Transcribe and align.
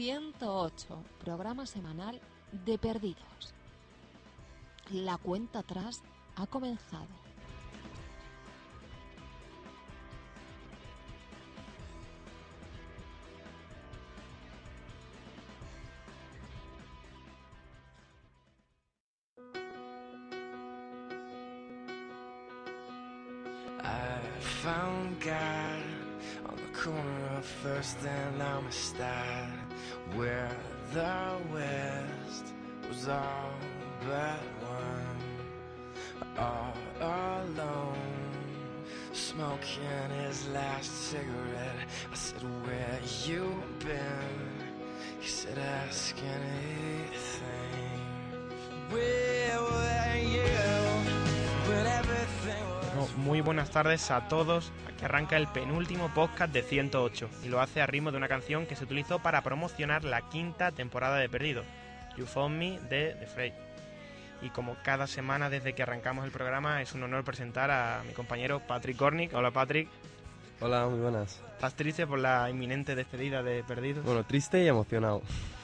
108, 0.00 1.04
programa 1.22 1.66
semanal 1.66 2.18
de 2.64 2.78
Perdidos. 2.78 3.52
La 4.90 5.18
cuenta 5.18 5.58
atrás 5.58 6.00
ha 6.36 6.46
comenzado. 6.46 7.19
Muy 53.16 53.40
buenas 53.40 53.70
tardes 53.70 54.10
a 54.10 54.28
todos. 54.28 54.72
Aquí 54.88 55.04
arranca 55.04 55.36
el 55.36 55.46
penúltimo 55.46 56.12
podcast 56.12 56.52
de 56.52 56.62
108 56.62 57.28
y 57.44 57.48
lo 57.48 57.60
hace 57.60 57.80
a 57.80 57.86
ritmo 57.86 58.10
de 58.10 58.16
una 58.16 58.28
canción 58.28 58.66
que 58.66 58.76
se 58.76 58.84
utilizó 58.84 59.20
para 59.20 59.42
promocionar 59.42 60.04
la 60.04 60.28
quinta 60.28 60.72
temporada 60.72 61.16
de 61.18 61.28
Perdido, 61.28 61.62
You 62.16 62.26
Found 62.26 62.58
Me 62.58 62.80
de 62.88 63.14
The 63.20 63.26
Fray. 63.26 63.52
Y 64.42 64.50
como 64.50 64.76
cada 64.82 65.06
semana 65.06 65.50
desde 65.50 65.74
que 65.74 65.82
arrancamos 65.82 66.24
el 66.24 66.32
programa 66.32 66.82
es 66.82 66.92
un 66.92 67.02
honor 67.02 67.24
presentar 67.24 67.70
a 67.70 68.02
mi 68.06 68.14
compañero 68.14 68.60
Patrick 68.66 68.98
Gornick. 68.98 69.34
Hola 69.34 69.50
Patrick, 69.50 69.88
Hola, 70.60 70.86
muy 70.88 71.00
buenas. 71.00 71.40
¿estás 71.54 71.74
triste 71.74 72.06
por 72.06 72.18
la 72.18 72.48
inminente 72.50 72.94
despedida 72.94 73.42
de 73.42 73.62
Perdido? 73.64 74.02
Bueno, 74.02 74.24
triste 74.24 74.62
y 74.62 74.68
emocionado, 74.68 75.22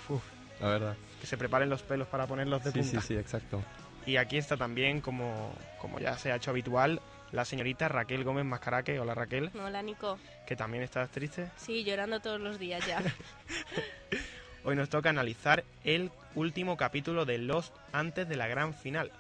Uf, 0.08 0.22
la 0.60 0.68
verdad. 0.68 0.96
que 1.20 1.26
se 1.26 1.36
preparen 1.36 1.68
los 1.68 1.82
pelos 1.82 2.08
para 2.08 2.26
ponerlos 2.26 2.64
de 2.64 2.72
Sí, 2.72 2.78
punta. 2.80 3.00
sí, 3.00 3.06
sí, 3.08 3.16
exacto. 3.16 3.62
Y 4.06 4.16
aquí 4.16 4.38
está 4.38 4.56
también, 4.56 5.00
como, 5.00 5.52
como 5.80 5.98
ya 5.98 6.16
se 6.16 6.30
ha 6.32 6.36
hecho 6.36 6.50
habitual, 6.50 7.00
la 7.32 7.44
señorita 7.44 7.88
Raquel 7.88 8.24
Gómez 8.24 8.44
Mascaraque. 8.44 9.00
Hola 9.00 9.14
Raquel, 9.14 9.50
Hola 9.62 9.82
Nico. 9.82 10.18
que 10.46 10.54
también 10.56 10.82
estás 10.84 11.10
triste. 11.10 11.50
Sí, 11.56 11.82
llorando 11.84 12.20
todos 12.20 12.40
los 12.40 12.58
días 12.58 12.86
ya. 12.86 13.02
Hoy 14.64 14.76
nos 14.76 14.88
toca 14.88 15.10
analizar 15.10 15.64
el 15.84 16.10
último 16.34 16.76
capítulo 16.76 17.24
de 17.24 17.38
Lost 17.38 17.74
antes 17.92 18.28
de 18.28 18.36
la 18.36 18.46
gran 18.46 18.74
final. 18.74 19.10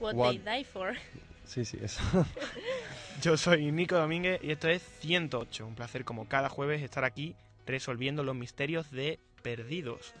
What, 0.00 0.14
What- 0.14 0.30
they 0.30 0.38
die 0.38 0.64
for. 0.64 0.94
Sí, 1.50 1.64
sí, 1.64 1.78
eso. 1.82 2.00
Yo 3.22 3.36
soy 3.36 3.72
Nico 3.72 3.96
Domínguez 3.96 4.38
y 4.40 4.52
esto 4.52 4.68
es 4.68 4.82
108. 5.00 5.66
Un 5.66 5.74
placer 5.74 6.04
como 6.04 6.28
cada 6.28 6.48
jueves 6.48 6.80
estar 6.80 7.02
aquí 7.02 7.34
resolviendo 7.66 8.22
los 8.22 8.36
misterios 8.36 8.92
de 8.92 9.18
Perdidos. 9.42 10.14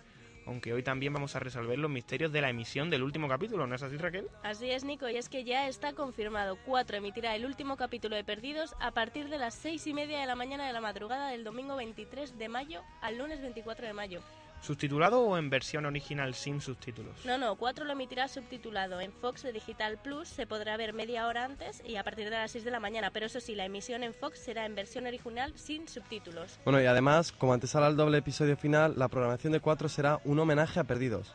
Aunque 0.44 0.72
hoy 0.72 0.82
también 0.82 1.12
vamos 1.12 1.36
a 1.36 1.38
resolver 1.38 1.78
los 1.78 1.88
misterios 1.88 2.32
de 2.32 2.40
la 2.40 2.50
emisión 2.50 2.90
del 2.90 3.04
último 3.04 3.28
capítulo, 3.28 3.68
¿no 3.68 3.76
es 3.76 3.82
así 3.84 3.96
Raquel? 3.96 4.26
Así 4.42 4.72
es 4.72 4.82
Nico, 4.82 5.08
y 5.08 5.18
es 5.18 5.28
que 5.28 5.44
ya 5.44 5.68
está 5.68 5.92
confirmado. 5.92 6.58
4 6.66 6.96
emitirá 6.96 7.36
el 7.36 7.46
último 7.46 7.76
capítulo 7.76 8.16
de 8.16 8.24
Perdidos 8.24 8.74
a 8.80 8.90
partir 8.90 9.28
de 9.28 9.38
las 9.38 9.54
6 9.54 9.86
y 9.86 9.94
media 9.94 10.18
de 10.18 10.26
la 10.26 10.34
mañana 10.34 10.66
de 10.66 10.72
la 10.72 10.80
madrugada 10.80 11.28
del 11.28 11.44
domingo 11.44 11.76
23 11.76 12.38
de 12.38 12.48
mayo 12.48 12.82
al 13.02 13.18
lunes 13.18 13.40
24 13.40 13.86
de 13.86 13.92
mayo. 13.92 14.20
¿Subtitulado 14.60 15.22
o 15.22 15.38
en 15.38 15.48
versión 15.48 15.86
original 15.86 16.34
sin 16.34 16.60
subtítulos? 16.60 17.24
No, 17.24 17.38
no, 17.38 17.56
4 17.56 17.84
lo 17.84 17.92
emitirá 17.92 18.28
subtitulado. 18.28 19.00
En 19.00 19.12
Fox 19.12 19.42
de 19.42 19.52
Digital 19.52 19.98
Plus 20.02 20.28
se 20.28 20.46
podrá 20.46 20.76
ver 20.76 20.92
media 20.92 21.26
hora 21.26 21.44
antes 21.44 21.82
y 21.84 21.96
a 21.96 22.04
partir 22.04 22.26
de 22.26 22.32
las 22.32 22.50
6 22.50 22.64
de 22.64 22.70
la 22.70 22.80
mañana, 22.80 23.10
pero 23.10 23.26
eso 23.26 23.40
sí, 23.40 23.54
la 23.54 23.64
emisión 23.64 24.02
en 24.02 24.12
Fox 24.12 24.38
será 24.38 24.66
en 24.66 24.74
versión 24.74 25.06
original 25.06 25.52
sin 25.56 25.88
subtítulos. 25.88 26.58
Bueno, 26.64 26.80
y 26.80 26.86
además, 26.86 27.32
como 27.32 27.54
antesala 27.54 27.86
al 27.86 27.96
doble 27.96 28.18
episodio 28.18 28.56
final, 28.56 28.94
la 28.96 29.08
programación 29.08 29.52
de 29.52 29.60
4 29.60 29.88
será 29.88 30.20
un 30.24 30.38
homenaje 30.38 30.78
a 30.78 30.84
Perdidos. 30.84 31.34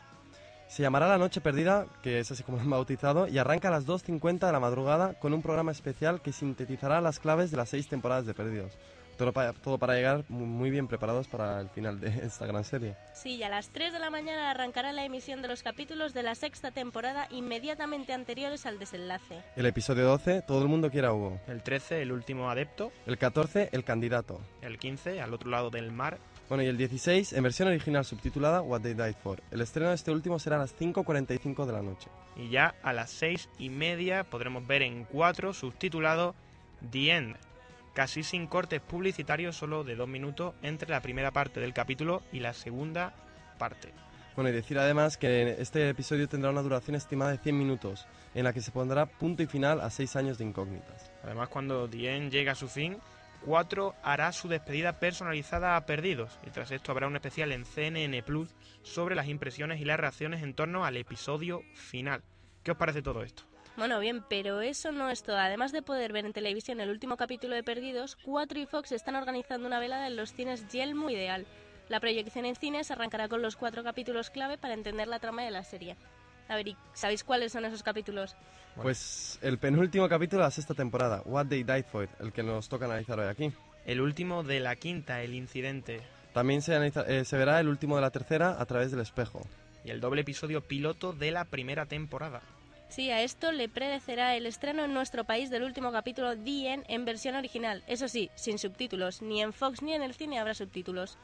Se 0.68 0.82
llamará 0.82 1.08
La 1.08 1.18
Noche 1.18 1.40
Perdida, 1.40 1.86
que 2.02 2.18
es 2.18 2.30
así 2.30 2.42
como 2.42 2.58
lo 2.58 2.64
han 2.64 2.70
bautizado, 2.70 3.28
y 3.28 3.38
arranca 3.38 3.68
a 3.68 3.70
las 3.70 3.86
2.50 3.86 4.46
de 4.46 4.52
la 4.52 4.60
madrugada 4.60 5.14
con 5.14 5.32
un 5.32 5.40
programa 5.40 5.70
especial 5.70 6.20
que 6.20 6.32
sintetizará 6.32 7.00
las 7.00 7.20
claves 7.20 7.50
de 7.50 7.56
las 7.56 7.68
seis 7.68 7.88
temporadas 7.88 8.26
de 8.26 8.34
Perdidos. 8.34 8.76
Todo 9.16 9.32
para, 9.32 9.52
todo 9.54 9.78
para 9.78 9.94
llegar 9.94 10.24
mu- 10.28 10.44
muy 10.46 10.70
bien 10.70 10.86
preparados 10.88 11.26
para 11.28 11.60
el 11.60 11.68
final 11.70 11.98
de 12.00 12.08
esta 12.26 12.46
gran 12.46 12.64
serie. 12.64 12.96
Sí, 13.14 13.36
y 13.36 13.42
a 13.42 13.48
las 13.48 13.70
3 13.70 13.92
de 13.92 13.98
la 13.98 14.10
mañana 14.10 14.50
arrancará 14.50 14.92
la 14.92 15.04
emisión 15.04 15.42
de 15.42 15.48
los 15.48 15.62
capítulos 15.62 16.12
de 16.14 16.22
la 16.22 16.34
sexta 16.34 16.70
temporada 16.70 17.26
inmediatamente 17.30 18.12
anteriores 18.12 18.66
al 18.66 18.78
desenlace. 18.78 19.42
El 19.56 19.66
episodio 19.66 20.04
12, 20.06 20.42
Todo 20.42 20.62
el 20.62 20.68
mundo 20.68 20.90
quiere 20.90 21.06
a 21.06 21.12
Hugo. 21.12 21.40
El 21.48 21.62
13, 21.62 22.02
el 22.02 22.12
último 22.12 22.50
adepto. 22.50 22.92
El 23.06 23.16
14, 23.18 23.70
El 23.72 23.84
candidato. 23.84 24.40
El 24.62 24.78
15, 24.78 25.20
al 25.20 25.32
otro 25.32 25.48
lado 25.50 25.70
del 25.70 25.90
mar. 25.92 26.18
Bueno, 26.48 26.62
y 26.62 26.66
el 26.66 26.76
16, 26.76 27.32
en 27.32 27.42
versión 27.42 27.66
original 27.68 28.04
subtitulada 28.04 28.62
What 28.62 28.82
They 28.82 28.94
Died 28.94 29.16
For. 29.20 29.42
El 29.50 29.62
estreno 29.62 29.88
de 29.88 29.96
este 29.96 30.12
último 30.12 30.38
será 30.38 30.56
a 30.56 30.60
las 30.60 30.78
5.45 30.78 31.64
de 31.66 31.72
la 31.72 31.82
noche. 31.82 32.08
Y 32.36 32.50
ya 32.50 32.74
a 32.84 32.92
las 32.92 33.10
seis 33.10 33.48
y 33.58 33.68
media 33.70 34.22
podremos 34.24 34.64
ver 34.64 34.82
en 34.82 35.04
cuatro 35.06 35.52
subtitulado 35.54 36.34
The 36.92 37.10
End, 37.16 37.36
casi 37.96 38.22
sin 38.22 38.46
cortes 38.46 38.82
publicitarios, 38.82 39.56
solo 39.56 39.82
de 39.82 39.96
dos 39.96 40.06
minutos 40.06 40.54
entre 40.60 40.90
la 40.90 41.00
primera 41.00 41.30
parte 41.30 41.60
del 41.60 41.72
capítulo 41.72 42.22
y 42.30 42.40
la 42.40 42.52
segunda 42.52 43.14
parte. 43.58 43.94
Bueno, 44.34 44.50
y 44.50 44.52
decir 44.52 44.78
además 44.78 45.16
que 45.16 45.56
este 45.58 45.88
episodio 45.88 46.28
tendrá 46.28 46.50
una 46.50 46.60
duración 46.60 46.94
estimada 46.94 47.30
de 47.30 47.38
100 47.38 47.58
minutos, 47.58 48.06
en 48.34 48.44
la 48.44 48.52
que 48.52 48.60
se 48.60 48.70
pondrá 48.70 49.06
punto 49.06 49.42
y 49.42 49.46
final 49.46 49.80
a 49.80 49.88
6 49.88 50.14
años 50.16 50.36
de 50.36 50.44
incógnitas. 50.44 51.10
Además, 51.24 51.48
cuando 51.48 51.88
End 51.90 52.30
llega 52.30 52.52
a 52.52 52.54
su 52.54 52.68
fin, 52.68 52.98
4 53.46 53.94
hará 54.02 54.30
su 54.32 54.46
despedida 54.48 55.00
personalizada 55.00 55.74
a 55.74 55.86
Perdidos, 55.86 56.38
y 56.46 56.50
tras 56.50 56.72
esto 56.72 56.92
habrá 56.92 57.06
un 57.06 57.16
especial 57.16 57.50
en 57.50 57.64
CNN 57.64 58.22
Plus 58.24 58.54
sobre 58.82 59.14
las 59.14 59.26
impresiones 59.26 59.80
y 59.80 59.86
las 59.86 59.98
reacciones 59.98 60.42
en 60.42 60.52
torno 60.52 60.84
al 60.84 60.98
episodio 60.98 61.62
final. 61.72 62.22
¿Qué 62.62 62.72
os 62.72 62.76
parece 62.76 63.00
todo 63.00 63.22
esto? 63.22 63.44
Bueno, 63.76 64.00
bien, 64.00 64.22
pero 64.28 64.62
eso 64.62 64.90
no 64.90 65.10
es 65.10 65.22
todo. 65.22 65.36
Además 65.36 65.70
de 65.72 65.82
poder 65.82 66.12
ver 66.12 66.24
en 66.24 66.32
televisión 66.32 66.80
el 66.80 66.88
último 66.90 67.16
capítulo 67.16 67.54
de 67.54 67.62
Perdidos, 67.62 68.16
4 68.22 68.58
y 68.58 68.66
Fox 68.66 68.92
están 68.92 69.16
organizando 69.16 69.66
una 69.66 69.78
velada 69.78 70.06
en 70.06 70.16
los 70.16 70.32
cines 70.32 70.66
Yelmo 70.68 71.10
Ideal. 71.10 71.46
La 71.88 72.00
proyección 72.00 72.46
en 72.46 72.56
cines 72.56 72.90
arrancará 72.90 73.28
con 73.28 73.42
los 73.42 73.54
cuatro 73.56 73.84
capítulos 73.84 74.30
clave 74.30 74.56
para 74.58 74.74
entender 74.74 75.08
la 75.08 75.18
trama 75.20 75.42
de 75.44 75.50
la 75.50 75.62
serie. 75.62 75.96
A 76.48 76.54
ver, 76.56 76.68
¿y 76.68 76.76
¿sabéis 76.94 77.22
cuáles 77.22 77.52
son 77.52 77.64
esos 77.64 77.82
capítulos? 77.82 78.34
Bueno. 78.76 78.82
Pues 78.84 79.38
el 79.42 79.58
penúltimo 79.58 80.08
capítulo 80.08 80.42
de 80.42 80.46
la 80.46 80.50
sexta 80.50 80.74
temporada, 80.74 81.22
What 81.24 81.46
They 81.46 81.62
Died 81.64 81.84
For, 81.84 82.08
el 82.20 82.32
que 82.32 82.42
nos 82.42 82.68
toca 82.68 82.86
analizar 82.86 83.18
hoy 83.20 83.28
aquí. 83.28 83.52
El 83.84 84.00
último 84.00 84.42
de 84.42 84.58
la 84.60 84.74
quinta, 84.76 85.22
el 85.22 85.34
incidente, 85.34 86.00
También 86.32 86.60
se, 86.60 86.74
analiza- 86.74 87.04
eh, 87.08 87.24
se 87.24 87.36
verá 87.36 87.60
el 87.60 87.68
último 87.68 87.96
de 87.96 88.02
la 88.02 88.10
tercera 88.10 88.56
a 88.60 88.66
través 88.66 88.90
del 88.90 89.00
espejo. 89.00 89.42
y 89.84 89.90
el 89.90 90.00
doble 90.00 90.22
episodio 90.22 90.60
piloto 90.62 91.12
de 91.12 91.30
la 91.30 91.44
primera 91.44 91.86
temporada. 91.86 92.42
Sí, 92.88 93.10
a 93.10 93.22
esto 93.22 93.52
le 93.52 93.68
predecerá 93.68 94.36
el 94.36 94.46
estreno 94.46 94.84
en 94.84 94.94
nuestro 94.94 95.24
país 95.24 95.50
del 95.50 95.64
último 95.64 95.92
capítulo 95.92 96.36
The 96.36 96.84
en 96.88 97.04
versión 97.04 97.34
original. 97.34 97.82
Eso 97.86 98.08
sí, 98.08 98.30
sin 98.36 98.58
subtítulos. 98.58 99.22
Ni 99.22 99.42
en 99.42 99.52
Fox 99.52 99.82
ni 99.82 99.92
en 99.92 100.02
el 100.02 100.14
cine 100.14 100.38
habrá 100.38 100.54
subtítulos. 100.54 101.18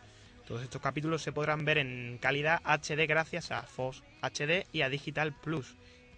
Todos 0.46 0.62
estos 0.62 0.82
capítulos 0.82 1.22
se 1.22 1.32
podrán 1.32 1.64
ver 1.64 1.78
en 1.78 2.18
calidad 2.20 2.60
HD 2.64 3.06
gracias 3.06 3.52
a 3.52 3.62
Fox 3.62 4.02
HD 4.22 4.66
y 4.72 4.82
a 4.82 4.88
Digital 4.88 5.32
Plus. 5.32 5.76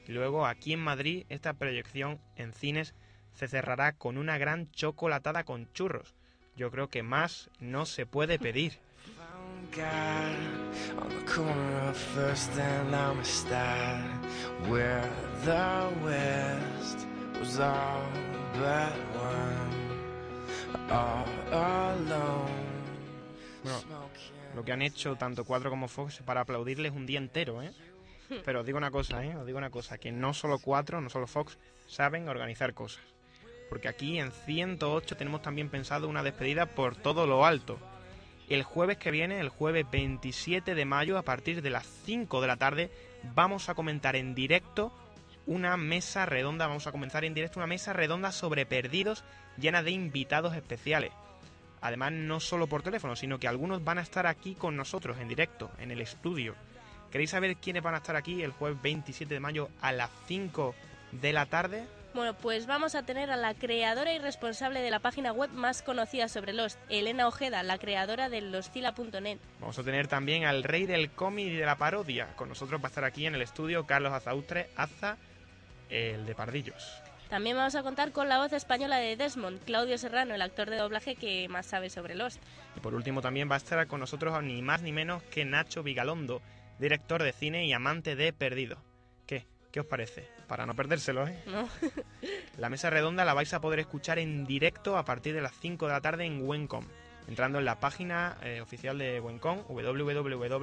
Y 0.08 0.12
luego 0.12 0.46
aquí 0.46 0.72
en 0.72 0.80
Madrid 0.80 1.26
esta 1.28 1.52
proyección 1.52 2.18
en 2.36 2.52
cines 2.52 2.94
se 3.34 3.48
cerrará 3.48 3.92
con 3.92 4.16
una 4.16 4.38
gran 4.38 4.70
chocolatada 4.70 5.44
con 5.44 5.70
churros. 5.72 6.14
Yo 6.56 6.70
creo 6.70 6.88
que 6.88 7.02
más 7.02 7.50
no 7.60 7.84
se 7.84 8.06
puede 8.06 8.38
pedir. 8.38 8.78
Found 9.74 10.96
God 10.98 11.02
on 11.02 11.08
the 11.08 11.32
corner 11.32 11.88
of 11.88 11.96
First 11.96 12.50
and 12.58 12.94
Amistad, 12.94 14.04
where 14.68 15.08
the 15.44 15.90
West 16.04 17.06
was 17.38 17.58
all 17.58 18.02
but 18.54 18.92
one, 19.16 20.90
all 20.90 21.26
alone. 21.52 22.48
Bueno, 23.62 23.78
smoking 23.80 24.54
Lo 24.54 24.64
que 24.64 24.72
han 24.72 24.82
hecho 24.82 25.16
tanto 25.16 25.44
Cuatro 25.44 25.70
como 25.70 25.88
Fox 25.88 26.20
para 26.24 26.42
aplaudirles 26.42 26.92
un 26.92 27.06
día 27.06 27.18
entero, 27.18 27.62
¿eh? 27.62 27.72
Pero 28.44 28.60
os 28.60 28.66
digo 28.66 28.78
una 28.78 28.90
cosa, 28.90 29.24
¿eh? 29.24 29.36
Os 29.36 29.46
digo 29.46 29.58
una 29.58 29.70
cosa, 29.70 29.98
que 29.98 30.12
no 30.12 30.34
solo 30.34 30.58
Cuatro, 30.58 31.00
no 31.00 31.10
solo 31.10 31.26
Fox, 31.26 31.58
saben 31.86 32.28
organizar 32.28 32.74
cosas. 32.74 33.02
Porque 33.68 33.88
aquí 33.88 34.18
en 34.18 34.30
108 34.30 35.16
tenemos 35.16 35.42
también 35.42 35.68
pensado 35.68 36.08
una 36.08 36.22
despedida 36.22 36.66
por 36.66 36.96
todo 36.96 37.26
lo 37.26 37.44
alto. 37.44 37.78
El 38.48 38.62
jueves 38.62 38.98
que 38.98 39.10
viene, 39.10 39.40
el 39.40 39.48
jueves 39.48 39.86
27 39.90 40.74
de 40.74 40.84
mayo, 40.84 41.16
a 41.16 41.22
partir 41.22 41.62
de 41.62 41.70
las 41.70 41.86
5 42.04 42.40
de 42.40 42.46
la 42.46 42.56
tarde, 42.56 42.90
vamos 43.34 43.68
a 43.68 43.74
comentar 43.74 44.16
en 44.16 44.34
directo 44.34 44.92
una 45.46 45.76
mesa 45.76 46.26
redonda, 46.26 46.66
vamos 46.66 46.86
a 46.86 46.92
comenzar 46.92 47.24
en 47.24 47.34
directo 47.34 47.58
una 47.58 47.66
mesa 47.66 47.92
redonda 47.92 48.32
sobre 48.32 48.66
perdidos 48.66 49.24
llena 49.56 49.82
de 49.82 49.92
invitados 49.92 50.54
especiales. 50.54 51.12
Además, 51.80 52.12
no 52.12 52.40
solo 52.40 52.66
por 52.66 52.82
teléfono, 52.82 53.16
sino 53.16 53.38
que 53.38 53.48
algunos 53.48 53.84
van 53.84 53.98
a 53.98 54.02
estar 54.02 54.26
aquí 54.26 54.54
con 54.54 54.76
nosotros 54.76 55.18
en 55.18 55.28
directo, 55.28 55.70
en 55.78 55.90
el 55.90 56.00
estudio. 56.00 56.54
¿Queréis 57.10 57.30
saber 57.30 57.56
quiénes 57.56 57.82
van 57.82 57.94
a 57.94 57.98
estar 57.98 58.16
aquí 58.16 58.42
el 58.42 58.52
jueves 58.52 58.80
27 58.82 59.32
de 59.32 59.40
mayo 59.40 59.68
a 59.80 59.92
las 59.92 60.10
5 60.26 60.74
de 61.12 61.32
la 61.32 61.46
tarde? 61.46 61.84
Bueno, 62.14 62.32
pues 62.34 62.66
vamos 62.66 62.94
a 62.94 63.02
tener 63.02 63.32
a 63.32 63.36
la 63.36 63.54
creadora 63.54 64.12
y 64.12 64.20
responsable 64.20 64.80
de 64.80 64.90
la 64.90 65.00
página 65.00 65.32
web 65.32 65.50
más 65.50 65.82
conocida 65.82 66.28
sobre 66.28 66.52
Lost, 66.52 66.78
Elena 66.88 67.26
Ojeda, 67.26 67.64
la 67.64 67.76
creadora 67.76 68.28
de 68.28 68.40
lostila.net. 68.40 69.38
Vamos 69.58 69.78
a 69.80 69.82
tener 69.82 70.06
también 70.06 70.44
al 70.44 70.62
rey 70.62 70.86
del 70.86 71.10
cómic 71.10 71.48
y 71.48 71.56
de 71.56 71.66
la 71.66 71.76
parodia. 71.76 72.36
Con 72.36 72.48
nosotros 72.48 72.80
va 72.80 72.84
a 72.84 72.88
estar 72.88 73.02
aquí 73.02 73.26
en 73.26 73.34
el 73.34 73.42
estudio 73.42 73.84
Carlos 73.84 74.12
Azaustre, 74.12 74.68
Aza, 74.76 75.16
el 75.90 76.24
de 76.24 76.36
Pardillos. 76.36 77.02
También 77.28 77.56
vamos 77.56 77.74
a 77.74 77.82
contar 77.82 78.12
con 78.12 78.28
la 78.28 78.38
voz 78.38 78.52
española 78.52 78.98
de 78.98 79.16
Desmond, 79.16 79.64
Claudio 79.64 79.98
Serrano, 79.98 80.36
el 80.36 80.42
actor 80.42 80.70
de 80.70 80.76
doblaje 80.76 81.16
que 81.16 81.48
más 81.48 81.66
sabe 81.66 81.90
sobre 81.90 82.14
Lost. 82.14 82.40
Y 82.76 82.80
por 82.80 82.94
último 82.94 83.22
también 83.22 83.50
va 83.50 83.54
a 83.54 83.58
estar 83.58 83.84
con 83.88 83.98
nosotros 83.98 84.40
ni 84.44 84.62
más 84.62 84.82
ni 84.82 84.92
menos 84.92 85.20
que 85.24 85.44
Nacho 85.44 85.82
Vigalondo, 85.82 86.40
director 86.78 87.24
de 87.24 87.32
cine 87.32 87.66
y 87.66 87.72
amante 87.72 88.14
de 88.14 88.32
Perdido. 88.32 88.78
¿Qué? 89.26 89.46
¿Qué 89.72 89.80
os 89.80 89.86
parece? 89.86 90.33
Para 90.46 90.66
no 90.66 90.74
perdérselo, 90.74 91.26
¿eh? 91.26 91.42
¿no? 91.46 91.68
La 92.58 92.68
mesa 92.68 92.90
redonda 92.90 93.24
la 93.24 93.34
vais 93.34 93.52
a 93.54 93.60
poder 93.60 93.80
escuchar 93.80 94.18
en 94.18 94.44
directo 94.46 94.96
a 94.96 95.04
partir 95.04 95.34
de 95.34 95.42
las 95.42 95.54
5 95.60 95.86
de 95.86 95.92
la 95.92 96.00
tarde 96.00 96.24
en 96.24 96.46
Wencom, 96.46 96.86
entrando 97.28 97.58
en 97.58 97.64
la 97.64 97.80
página 97.80 98.36
eh, 98.42 98.60
oficial 98.60 98.98
de 98.98 99.20
Wencom, 99.20 99.64
www.wencom.es 99.68 100.58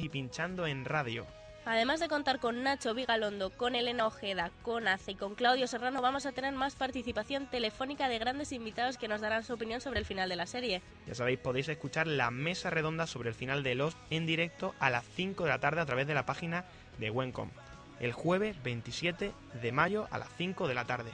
y 0.00 0.08
pinchando 0.08 0.66
en 0.66 0.84
radio. 0.84 1.26
Además 1.66 1.98
de 1.98 2.08
contar 2.08 2.40
con 2.40 2.62
Nacho 2.62 2.92
Vigalondo, 2.92 3.48
con 3.48 3.74
Elena 3.74 4.06
Ojeda, 4.06 4.50
con 4.60 4.86
Ace 4.86 5.12
y 5.12 5.14
con 5.14 5.34
Claudio 5.34 5.66
Serrano, 5.66 6.02
vamos 6.02 6.26
a 6.26 6.32
tener 6.32 6.52
más 6.52 6.74
participación 6.74 7.46
telefónica 7.46 8.06
de 8.06 8.18
grandes 8.18 8.52
invitados 8.52 8.98
que 8.98 9.08
nos 9.08 9.22
darán 9.22 9.44
su 9.44 9.54
opinión 9.54 9.80
sobre 9.80 10.00
el 10.00 10.04
final 10.04 10.28
de 10.28 10.36
la 10.36 10.44
serie. 10.44 10.82
Ya 11.06 11.14
sabéis, 11.14 11.38
podéis 11.38 11.68
escuchar 11.70 12.06
la 12.06 12.30
mesa 12.30 12.68
redonda 12.68 13.06
sobre 13.06 13.30
el 13.30 13.34
final 13.34 13.62
de 13.62 13.76
Lost 13.76 13.96
en 14.10 14.26
directo 14.26 14.74
a 14.78 14.90
las 14.90 15.06
5 15.16 15.44
de 15.44 15.48
la 15.48 15.58
tarde 15.58 15.80
a 15.80 15.86
través 15.86 16.06
de 16.06 16.12
la 16.12 16.26
página 16.26 16.66
de 16.98 17.08
Wencom, 17.08 17.48
el 18.00 18.12
jueves 18.12 18.62
27 18.62 19.32
de 19.62 19.72
mayo 19.72 20.06
a 20.10 20.18
las 20.18 20.28
5 20.36 20.68
de 20.68 20.74
la 20.74 20.84
tarde. 20.84 21.10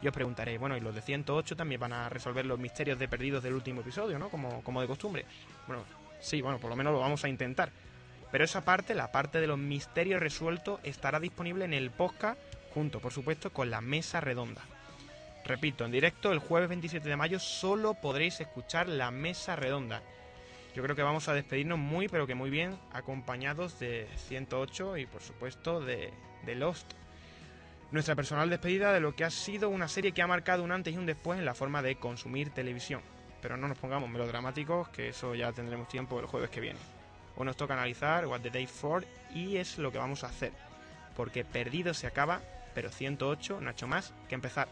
Y 0.00 0.08
os 0.08 0.14
preguntaréis, 0.14 0.58
bueno, 0.58 0.76
y 0.76 0.80
los 0.80 0.94
de 0.94 1.00
108 1.00 1.56
también 1.56 1.80
van 1.80 1.92
a 1.92 2.08
resolver 2.08 2.44
los 2.44 2.58
misterios 2.58 2.98
de 2.98 3.08
perdidos 3.08 3.42
del 3.42 3.54
último 3.54 3.82
episodio, 3.82 4.18
¿no? 4.18 4.28
Como, 4.30 4.62
como 4.64 4.80
de 4.80 4.88
costumbre. 4.88 5.24
Bueno, 5.66 5.84
sí, 6.20 6.42
bueno, 6.42 6.58
por 6.58 6.70
lo 6.70 6.76
menos 6.76 6.92
lo 6.92 7.00
vamos 7.00 7.24
a 7.24 7.28
intentar. 7.28 7.70
Pero 8.32 8.44
esa 8.44 8.64
parte, 8.64 8.94
la 8.94 9.12
parte 9.12 9.40
de 9.40 9.46
los 9.46 9.58
misterios 9.58 10.20
resueltos, 10.20 10.80
estará 10.82 11.20
disponible 11.20 11.64
en 11.64 11.74
el 11.74 11.90
podcast, 11.90 12.40
junto, 12.74 12.98
por 12.98 13.12
supuesto, 13.12 13.52
con 13.52 13.70
la 13.70 13.80
mesa 13.80 14.20
redonda. 14.20 14.62
Repito, 15.44 15.84
en 15.84 15.92
directo 15.92 16.32
el 16.32 16.38
jueves 16.38 16.68
27 16.68 17.08
de 17.08 17.16
mayo 17.16 17.38
solo 17.38 17.94
podréis 17.94 18.40
escuchar 18.40 18.88
la 18.88 19.10
mesa 19.10 19.54
redonda. 19.54 20.02
Yo 20.74 20.82
creo 20.82 20.96
que 20.96 21.02
vamos 21.02 21.28
a 21.28 21.34
despedirnos 21.34 21.78
muy, 21.78 22.08
pero 22.08 22.26
que 22.26 22.34
muy 22.34 22.48
bien, 22.48 22.78
acompañados 22.92 23.78
de 23.78 24.08
108 24.16 24.96
y, 24.96 25.06
por 25.06 25.20
supuesto, 25.20 25.80
de, 25.80 26.12
de 26.46 26.54
Lost. 26.54 26.92
Nuestra 27.90 28.14
personal 28.14 28.48
despedida 28.48 28.90
de 28.92 29.00
lo 29.00 29.14
que 29.14 29.24
ha 29.24 29.30
sido 29.30 29.68
una 29.68 29.86
serie 29.86 30.12
que 30.12 30.22
ha 30.22 30.26
marcado 30.26 30.62
un 30.62 30.72
antes 30.72 30.94
y 30.94 30.96
un 30.96 31.04
después 31.04 31.38
en 31.38 31.44
la 31.44 31.54
forma 31.54 31.82
de 31.82 31.96
consumir 31.96 32.48
televisión. 32.50 33.02
Pero 33.42 33.58
no 33.58 33.68
nos 33.68 33.76
pongamos 33.76 34.08
melodramáticos, 34.08 34.88
que 34.88 35.10
eso 35.10 35.34
ya 35.34 35.52
tendremos 35.52 35.88
tiempo 35.88 36.18
el 36.18 36.26
jueves 36.26 36.48
que 36.48 36.60
viene. 36.60 36.78
Hoy 37.36 37.44
nos 37.44 37.56
toca 37.56 37.74
analizar 37.74 38.26
What 38.26 38.40
the 38.40 38.50
Day 38.50 38.66
For 38.66 39.04
y 39.34 39.56
es 39.58 39.76
lo 39.76 39.92
que 39.92 39.98
vamos 39.98 40.24
a 40.24 40.28
hacer. 40.28 40.52
Porque 41.16 41.44
perdido 41.44 41.92
se 41.92 42.06
acaba, 42.06 42.40
pero 42.74 42.90
108 42.90 43.60
no 43.60 43.68
ha 43.68 43.72
hecho 43.72 43.86
más 43.86 44.14
que 44.26 44.36
empezar. 44.36 44.68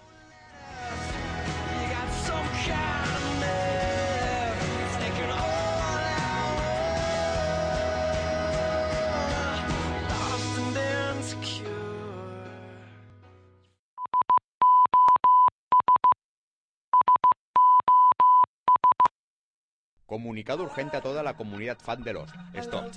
Comunicado 20.10 20.64
urgente 20.64 20.96
a 20.96 21.02
toda 21.02 21.22
la 21.22 21.34
comunidad 21.34 21.78
fan 21.78 22.02
de 22.02 22.12
Lost. 22.12 22.34
Stop. 22.54 22.90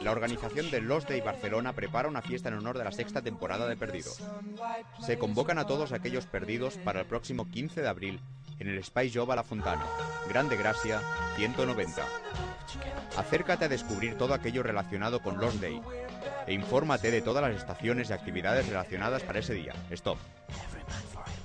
La 0.00 0.10
organización 0.10 0.70
de 0.70 0.82
Lost 0.82 1.08
Day 1.08 1.22
Barcelona 1.22 1.72
prepara 1.72 2.10
una 2.10 2.20
fiesta 2.20 2.50
en 2.50 2.56
honor 2.56 2.76
de 2.76 2.84
la 2.84 2.92
sexta 2.92 3.22
temporada 3.22 3.66
de 3.66 3.74
Perdidos. 3.74 4.22
Se 5.00 5.16
convocan 5.16 5.56
a 5.56 5.66
todos 5.66 5.92
aquellos 5.92 6.26
perdidos 6.26 6.76
para 6.76 7.00
el 7.00 7.06
próximo 7.06 7.48
15 7.48 7.80
de 7.80 7.88
abril 7.88 8.20
en 8.58 8.68
el 8.68 8.84
Spice 8.84 9.18
Job 9.18 9.32
a 9.32 9.36
la 9.36 9.44
Fontana, 9.44 9.82
Grande 10.28 10.58
Gracia, 10.58 11.00
190. 11.36 12.02
Acércate 13.16 13.64
a 13.64 13.68
descubrir 13.68 14.18
todo 14.18 14.34
aquello 14.34 14.62
relacionado 14.62 15.22
con 15.22 15.38
Lost 15.38 15.56
Day 15.58 15.80
e 16.46 16.52
infórmate 16.52 17.10
de 17.10 17.22
todas 17.22 17.42
las 17.42 17.56
estaciones 17.56 18.10
y 18.10 18.12
actividades 18.12 18.68
relacionadas 18.68 19.22
para 19.22 19.38
ese 19.38 19.54
día. 19.54 19.72
Stop. 19.90 20.18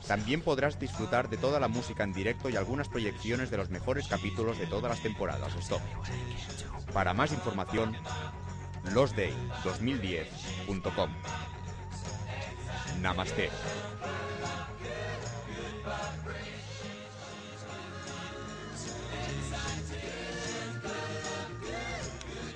También 0.08 0.42
podrás 0.42 0.80
disfrutar 0.80 1.30
de 1.30 1.38
toda 1.38 1.60
la 1.60 1.68
música 1.68 2.04
en 2.04 2.14
directo 2.14 2.50
y 2.50 2.56
algunas 2.56 2.88
proyecciones 2.88 3.52
de 3.52 3.58
los 3.58 3.70
mejores 3.70 4.08
capítulos 4.08 4.58
de 4.58 4.66
todas 4.68 4.90
las 4.90 5.02
temporadas. 5.02 5.54
Stop. 5.56 5.82
Para 6.94 7.14
más 7.14 7.34
información, 7.34 7.98
losday2010.com. 8.94 11.12
Namaste. 13.02 13.50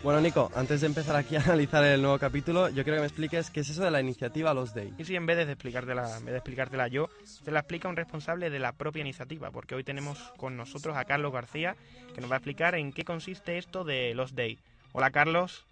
Bueno, 0.04 0.20
Nico, 0.20 0.50
antes 0.56 0.82
de 0.82 0.88
empezar 0.88 1.16
aquí 1.16 1.36
a 1.36 1.42
analizar 1.46 1.84
el 1.84 2.02
nuevo 2.02 2.18
capítulo, 2.18 2.70
yo 2.70 2.84
quiero 2.84 2.98
que 2.98 3.02
me 3.02 3.06
expliques 3.06 3.52
qué 3.52 3.60
es 3.60 3.70
eso 3.70 3.84
de 3.84 3.92
la 3.92 4.02
iniciativa 4.02 4.52
Los 4.52 4.74
Day. 4.74 4.92
Y 4.98 5.04
si 5.04 5.16
en 5.16 5.28
vez 5.28 5.38
de 5.38 5.44
explicártela, 5.44 6.18
en 6.18 6.26
vez 6.26 6.32
de 6.32 6.38
explicártela 6.38 6.88
yo, 6.88 7.08
te 7.46 7.52
la 7.52 7.60
explica 7.60 7.88
un 7.88 7.96
responsable 7.96 8.50
de 8.50 8.58
la 8.58 8.72
propia 8.72 9.02
iniciativa, 9.02 9.52
porque 9.52 9.76
hoy 9.76 9.84
tenemos 9.84 10.34
con 10.38 10.58
nosotros 10.58 10.98
a 10.98 11.06
Carlos 11.06 11.32
García, 11.32 11.76
que 12.16 12.22
nos 12.22 12.32
va 12.32 12.36
a 12.36 12.38
explicar 12.40 12.74
en 12.74 12.94
qué 12.94 13.04
consiste 13.04 13.60
esto 13.60 13.84
de 13.84 14.16
Los 14.16 14.34
Day. 14.34 14.58
Hola, 14.92 15.12
Carlos. 15.12 15.68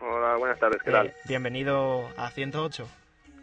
Hola, 0.00 0.36
buenas 0.36 0.58
tardes, 0.58 0.82
¿qué 0.82 0.90
tal? 0.90 1.08
Eh, 1.08 1.14
bienvenido 1.28 2.08
a 2.16 2.30
108. 2.30 2.88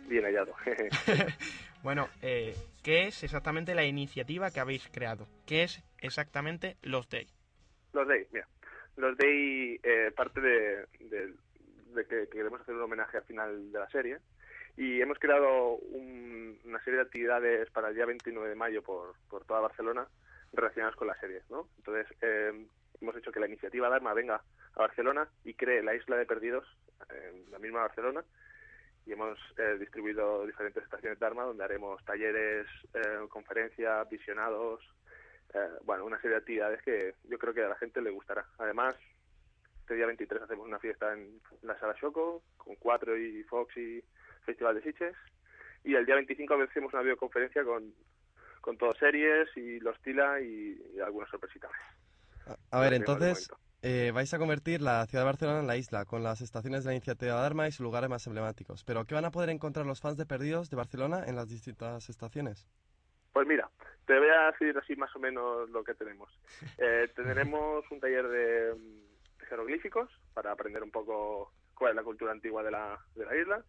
Bien 0.08 0.24
hallado. 0.24 0.56
bueno, 1.84 2.10
eh, 2.24 2.56
¿qué 2.82 3.06
es 3.08 3.24
exactamente 3.24 3.76
la 3.76 3.86
iniciativa 3.86 4.50
que 4.50 4.60
habéis 4.60 4.90
creado? 4.92 5.28
¿Qué 5.46 5.62
es 5.62 5.84
exactamente 6.00 6.76
Los 6.82 7.08
Day? 7.08 7.28
Los 7.94 8.08
Day, 8.08 8.26
mira. 8.32 8.48
Los 8.98 9.18
Day 9.18 9.80
eh, 9.84 10.12
parte 10.16 10.40
de, 10.42 10.86
de, 11.00 11.34
de 11.94 12.06
que, 12.06 12.28
que 12.28 12.38
queremos 12.38 12.62
hacer 12.62 12.76
un 12.76 12.82
homenaje 12.84 13.18
al 13.18 13.24
final 13.24 13.72
de 13.72 13.80
la 13.80 13.90
serie 13.90 14.20
y 14.78 15.02
hemos 15.02 15.20
creado 15.20 15.76
un- 15.76 16.60
una 16.66 16.84
serie 16.84 16.98
de 17.00 17.06
actividades 17.06 17.70
para 17.72 17.90
el 17.90 17.96
día 17.96 18.06
29 18.06 18.50
de 18.50 18.56
mayo 18.56 18.82
por, 18.82 19.14
por 19.30 19.46
toda 19.46 19.60
Barcelona 19.62 20.08
relacionadas 20.54 20.96
con 20.96 21.08
la 21.08 21.20
serie, 21.20 21.42
¿no? 21.50 21.68
Entonces, 21.78 22.08
eh, 22.22 22.66
hemos 23.02 23.16
hecho 23.18 23.32
que 23.32 23.40
la 23.40 23.48
iniciativa 23.48 23.90
Dharma 23.90 24.14
venga 24.14 24.42
a 24.76 24.80
Barcelona 24.80 25.28
y 25.44 25.54
cree 25.56 25.82
la 25.84 25.96
isla 25.96 26.16
de 26.16 26.26
perdidos 26.26 26.66
en 27.10 27.52
la 27.52 27.60
misma 27.60 27.82
Barcelona 27.82 28.24
y 29.06 29.12
hemos 29.14 29.38
eh, 29.58 29.78
distribuido 29.80 30.46
diferentes 30.46 30.84
estaciones 30.84 31.20
Dharma 31.20 31.44
donde 31.44 31.64
haremos 31.64 32.04
talleres, 32.06 32.66
eh, 32.94 33.26
conferencias, 33.30 34.08
visionados, 34.10 34.82
eh, 35.54 35.70
bueno, 35.84 36.06
una 36.06 36.18
serie 36.18 36.32
de 36.32 36.38
actividades 36.38 36.82
que 36.82 37.16
yo 37.30 37.38
creo 37.38 37.54
que 37.54 37.64
a 37.64 37.70
la 37.70 37.76
gente 37.76 38.02
le 38.02 38.10
gustará. 38.10 38.46
Además, 38.58 38.96
este 39.82 39.96
día 39.96 40.06
23 40.08 40.44
hacemos 40.44 40.68
una 40.68 40.80
fiesta 40.80 41.14
en 41.14 41.40
la 41.62 41.78
Sala 41.80 41.96
Choco 41.96 42.44
con 42.58 42.76
Cuatro 42.76 43.18
y 43.18 43.44
Fox 43.44 43.76
y 43.78 44.04
Festival 44.46 44.76
de 44.76 44.82
Sitges 44.84 45.16
y 45.84 45.96
el 45.96 46.06
día 46.06 46.16
25 46.16 46.54
hacemos 46.64 46.94
una 46.94 47.04
videoconferencia 47.04 47.64
con, 47.64 47.94
con 48.62 48.78
todo 48.78 48.94
series 48.94 49.50
y 49.58 49.80
los 49.80 50.00
Tila 50.02 50.40
y, 50.42 50.82
y 50.96 51.00
algunas 51.00 51.30
sorpresitas. 51.30 51.72
A, 52.46 52.78
a 52.78 52.82
ver, 52.82 52.94
entonces, 52.94 53.50
eh, 53.82 54.12
vais 54.14 54.34
a 54.34 54.40
convertir 54.40 54.82
la 54.82 55.06
ciudad 55.08 55.24
de 55.24 55.26
Barcelona 55.26 55.60
en 55.60 55.68
la 55.68 55.76
isla, 55.76 56.06
con 56.06 56.24
las 56.24 56.40
estaciones 56.40 56.84
de 56.84 56.92
la 56.92 56.96
iniciativa 56.96 57.36
Dharma 57.36 57.68
y 57.68 57.72
sus 57.72 57.84
lugares 57.84 58.10
más 58.10 58.26
emblemáticos. 58.28 58.86
Pero, 58.86 59.06
¿qué 59.06 59.14
van 59.14 59.26
a 59.26 59.32
poder 59.32 59.50
encontrar 59.50 59.86
los 59.86 60.00
fans 60.00 60.18
de 60.18 60.26
Perdidos 60.26 60.70
de 60.70 60.78
Barcelona 60.78 61.26
en 61.28 61.36
las 61.36 61.50
distintas 61.50 62.10
estaciones? 62.10 62.66
Pues 63.34 63.46
mira, 63.46 63.70
te 64.06 64.18
voy 64.20 64.30
a 64.30 64.52
decir 64.52 64.78
así 64.78 64.96
más 64.96 65.16
o 65.16 65.20
menos 65.20 65.70
lo 65.70 65.84
que 65.84 65.94
tenemos. 65.96 66.30
Eh, 66.78 67.10
tendremos 67.16 67.84
un 67.92 68.00
taller 68.00 68.28
de 68.28 68.74
mm, 68.76 69.46
jeroglíficos 69.50 70.10
para 70.34 70.52
aprender 70.52 70.82
un 70.84 70.92
poco 70.92 71.52
cuál 71.76 71.92
es 71.92 71.96
la 71.96 72.04
cultura 72.04 72.32
antigua 72.32 72.64
de 72.64 72.72
la, 72.72 73.00
de 73.16 73.26
la 73.26 73.36
isla. 73.36 73.64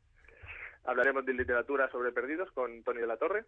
Hablaremos 0.84 1.24
de 1.24 1.32
literatura 1.34 1.88
sobre 1.90 2.12
perdidos 2.12 2.50
con 2.52 2.82
Tony 2.82 3.00
de 3.00 3.06
la 3.06 3.16
Torre. 3.16 3.44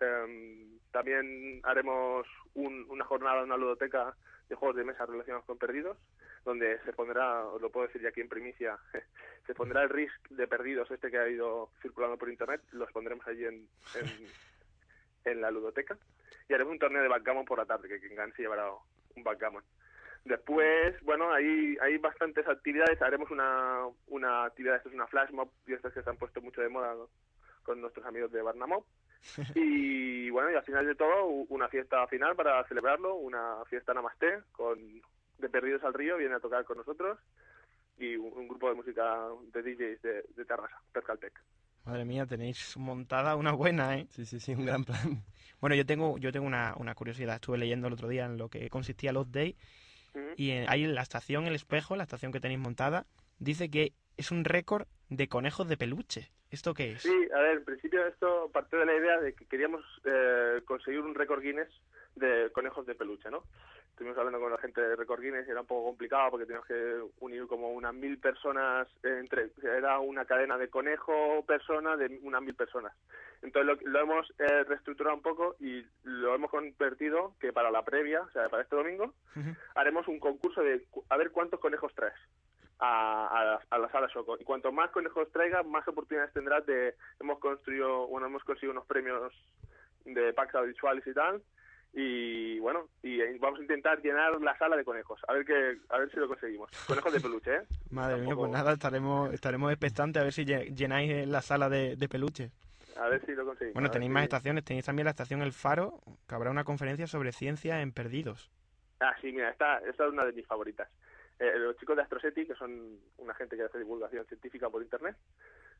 Em, 0.00 0.78
también 0.92 1.60
haremos 1.64 2.26
un- 2.54 2.84
una 2.88 3.04
jornada, 3.04 3.42
una 3.42 3.56
ludoteca 3.56 4.14
de 4.48 4.54
juegos 4.54 4.76
de 4.76 4.84
mesa 4.84 5.06
relacionados 5.06 5.44
con 5.46 5.58
perdidos, 5.58 5.96
donde 6.44 6.78
se 6.84 6.92
pondrá, 6.92 7.44
os 7.46 7.60
lo 7.60 7.70
puedo 7.70 7.86
decir 7.86 8.02
ya 8.02 8.10
aquí 8.10 8.20
en 8.20 8.28
primicia, 8.28 8.78
se 9.46 9.54
pondrá 9.54 9.82
el 9.82 9.88
RISC 9.90 10.28
de 10.30 10.46
perdidos 10.46 10.90
este 10.90 11.10
que 11.10 11.18
ha 11.18 11.28
ido 11.28 11.70
circulando 11.82 12.16
por 12.18 12.28
internet, 12.28 12.60
los 12.72 12.90
pondremos 12.92 13.26
allí 13.26 13.44
en, 13.44 13.68
en, 13.94 14.28
en 15.24 15.40
la 15.40 15.50
ludoteca. 15.50 15.96
Y 16.48 16.54
haremos 16.54 16.72
un 16.72 16.78
torneo 16.78 17.02
de 17.02 17.08
backgammon 17.08 17.44
por 17.44 17.58
la 17.58 17.66
tarde, 17.66 17.88
que 17.88 18.00
quien 18.00 18.14
gane 18.14 18.32
se 18.34 18.42
llevará 18.42 18.70
un 19.14 19.22
backgammon. 19.22 19.64
Después, 20.24 21.00
bueno, 21.02 21.32
hay, 21.32 21.76
hay 21.80 21.98
bastantes 21.98 22.46
actividades. 22.48 23.00
Haremos 23.00 23.30
una, 23.30 23.86
una 24.08 24.44
actividad, 24.44 24.76
esto 24.76 24.88
es 24.88 24.94
una 24.94 25.06
flash 25.06 25.30
mob, 25.30 25.50
y 25.66 25.72
estas 25.72 25.92
que 25.92 26.02
se 26.02 26.10
han 26.10 26.16
puesto 26.16 26.40
mucho 26.40 26.60
de 26.60 26.68
moda 26.68 26.94
con 27.62 27.80
nuestros 27.80 28.04
amigos 28.06 28.32
de 28.32 28.42
Barnamob. 28.42 28.84
Y 29.54 30.30
bueno, 30.30 30.50
y 30.50 30.54
al 30.54 30.64
final 30.64 30.86
de 30.86 30.94
todo, 30.94 31.24
una 31.26 31.68
fiesta 31.68 32.06
final 32.08 32.34
para 32.36 32.62
celebrarlo, 32.64 33.14
una 33.14 33.64
fiesta 33.68 33.94
namaste 33.94 34.40
con 34.52 34.78
de 35.38 35.48
Perdidos 35.48 35.84
al 35.84 35.94
Río, 35.94 36.16
viene 36.16 36.34
a 36.34 36.40
tocar 36.40 36.64
con 36.64 36.78
nosotros, 36.78 37.18
y 37.98 38.16
un, 38.16 38.32
un 38.32 38.48
grupo 38.48 38.68
de 38.68 38.74
música 38.74 39.28
de 39.52 39.62
DJs 39.62 40.02
de, 40.02 40.24
de 40.34 40.44
Terrassa, 40.44 40.80
Percaltec. 40.92 41.40
Madre 41.84 42.04
mía, 42.04 42.26
tenéis 42.26 42.76
montada 42.76 43.36
una 43.36 43.52
buena, 43.52 43.96
¿eh? 43.96 44.06
Sí, 44.10 44.26
sí, 44.26 44.40
sí, 44.40 44.54
un 44.54 44.66
gran 44.66 44.84
plan. 44.84 45.22
Bueno, 45.60 45.74
yo 45.76 45.86
tengo, 45.86 46.18
yo 46.18 46.32
tengo 46.32 46.46
una, 46.46 46.74
una 46.78 46.94
curiosidad. 46.94 47.36
Estuve 47.36 47.58
leyendo 47.58 47.86
el 47.88 47.94
otro 47.94 48.08
día 48.08 48.24
en 48.26 48.36
lo 48.38 48.48
que 48.48 48.68
consistía 48.68 49.12
Lost 49.12 49.30
Day 49.30 49.56
y 50.36 50.50
en- 50.50 50.68
ahí 50.68 50.84
en 50.84 50.94
la 50.94 51.02
estación 51.02 51.46
El 51.46 51.54
Espejo, 51.54 51.96
la 51.96 52.02
estación 52.04 52.32
que 52.32 52.40
tenéis 52.40 52.60
montada, 52.60 53.06
dice 53.38 53.70
que 53.70 53.92
es 54.16 54.30
un 54.30 54.44
récord 54.44 54.86
de 55.08 55.28
conejos 55.28 55.68
de 55.68 55.76
peluche. 55.76 56.30
¿Esto 56.50 56.74
qué 56.74 56.92
es? 56.92 57.02
Sí, 57.02 57.28
a 57.34 57.38
ver, 57.40 57.58
en 57.58 57.64
principio 57.64 58.06
esto 58.06 58.50
parte 58.52 58.76
de 58.76 58.86
la 58.86 58.94
idea 58.94 59.18
de 59.20 59.34
que 59.34 59.46
queríamos 59.46 59.82
eh, 60.04 60.60
conseguir 60.64 61.00
un 61.00 61.14
récord 61.14 61.42
Guinness 61.42 61.68
de 62.14 62.50
conejos 62.52 62.86
de 62.86 62.94
peluche, 62.94 63.30
¿no? 63.30 63.42
Estuvimos 63.96 64.18
hablando 64.18 64.40
con 64.40 64.52
la 64.52 64.58
gente 64.58 64.78
de 64.82 64.94
récord 64.94 65.22
Guinness 65.22 65.48
y 65.48 65.52
era 65.52 65.62
un 65.62 65.66
poco 65.66 65.86
complicado 65.86 66.30
porque 66.32 66.44
teníamos 66.44 66.68
que 66.68 67.00
unir 67.20 67.46
como 67.46 67.70
unas 67.70 67.94
mil 67.94 68.18
personas 68.18 68.86
eh, 69.02 69.20
entre... 69.20 69.48
Era 69.62 70.00
una 70.00 70.26
cadena 70.26 70.58
de 70.58 70.68
conejo 70.68 71.42
persona 71.46 71.96
de 71.96 72.20
unas 72.22 72.42
mil 72.42 72.54
personas. 72.54 72.92
Entonces 73.40 73.64
lo, 73.82 73.90
lo 73.90 74.00
hemos 74.00 74.30
eh, 74.38 74.64
reestructurado 74.64 75.16
un 75.16 75.22
poco 75.22 75.56
y 75.60 75.82
lo 76.02 76.34
hemos 76.34 76.50
convertido 76.50 77.32
que 77.40 77.54
para 77.54 77.70
la 77.70 77.86
previa, 77.86 78.20
o 78.20 78.30
sea, 78.32 78.50
para 78.50 78.64
este 78.64 78.76
domingo, 78.76 79.14
haremos 79.74 80.06
un 80.08 80.20
concurso 80.20 80.60
de 80.62 80.84
a 81.08 81.16
ver 81.16 81.30
cuántos 81.30 81.58
conejos 81.58 81.94
traes 81.94 82.12
a, 82.78 83.28
a, 83.28 83.44
la- 83.46 83.60
a 83.70 83.78
la 83.78 83.88
sala 83.90 84.08
Choco. 84.08 84.36
Y 84.38 84.44
cuanto 84.44 84.72
más 84.72 84.90
conejos 84.90 85.32
traigas, 85.32 85.64
más 85.64 85.88
oportunidades 85.88 86.34
tendrás 86.34 86.66
de... 86.66 86.94
Hemos 87.18 87.38
construido, 87.38 88.06
bueno, 88.08 88.26
hemos 88.26 88.44
conseguido 88.44 88.72
unos 88.72 88.84
premios 88.86 89.32
de 90.04 90.34
packs 90.34 90.54
audiovisuales 90.54 91.06
y 91.06 91.14
tal. 91.14 91.40
Y 91.92 92.58
bueno, 92.58 92.88
y 93.02 93.20
eh, 93.20 93.36
vamos 93.40 93.58
a 93.58 93.62
intentar 93.62 94.00
llenar 94.02 94.38
la 94.40 94.56
sala 94.58 94.76
de 94.76 94.84
conejos. 94.84 95.20
A 95.28 95.32
ver 95.32 95.44
que, 95.46 95.78
a 95.88 95.98
ver 95.98 96.10
si 96.10 96.18
lo 96.18 96.28
conseguimos. 96.28 96.70
Conejos 96.86 97.12
de 97.12 97.20
peluche, 97.20 97.54
¿eh? 97.56 97.62
Madre 97.90 98.20
mía, 98.20 98.34
pues 98.34 98.50
nada, 98.50 98.72
estaremos, 98.74 99.32
estaremos 99.32 99.72
expectantes 99.72 100.20
a 100.20 100.24
ver 100.24 100.32
si 100.32 100.44
lle- 100.44 100.74
llenáis 100.74 101.26
la 101.26 101.40
sala 101.40 101.68
de, 101.70 101.96
de 101.96 102.08
peluche. 102.08 102.50
A 102.98 103.08
ver 103.08 103.24
si 103.24 103.32
lo 103.32 103.44
conseguimos. 103.46 103.74
Bueno, 103.74 103.90
tenéis 103.90 104.10
si- 104.10 104.14
más 104.14 104.22
estaciones, 104.24 104.64
tenéis 104.64 104.84
también 104.84 105.04
la 105.04 105.10
estación 105.10 105.40
El 105.42 105.52
Faro, 105.52 106.00
que 106.28 106.34
habrá 106.34 106.50
una 106.50 106.64
conferencia 106.64 107.06
sobre 107.06 107.32
ciencia 107.32 107.80
en 107.80 107.92
Perdidos. 107.92 108.50
Ah, 109.00 109.14
sí, 109.20 109.32
mira, 109.32 109.50
esta, 109.50 109.78
esta 109.78 110.06
es 110.06 110.12
una 110.12 110.24
de 110.24 110.32
mis 110.32 110.46
favoritas. 110.46 110.88
Eh, 111.38 111.52
los 111.58 111.76
chicos 111.76 111.96
de 111.96 112.02
Astroseti, 112.02 112.46
que 112.46 112.54
son 112.54 112.98
una 113.18 113.34
gente 113.34 113.56
que 113.56 113.62
hace 113.62 113.78
divulgación 113.78 114.24
científica 114.26 114.70
por 114.70 114.82
internet, 114.82 115.16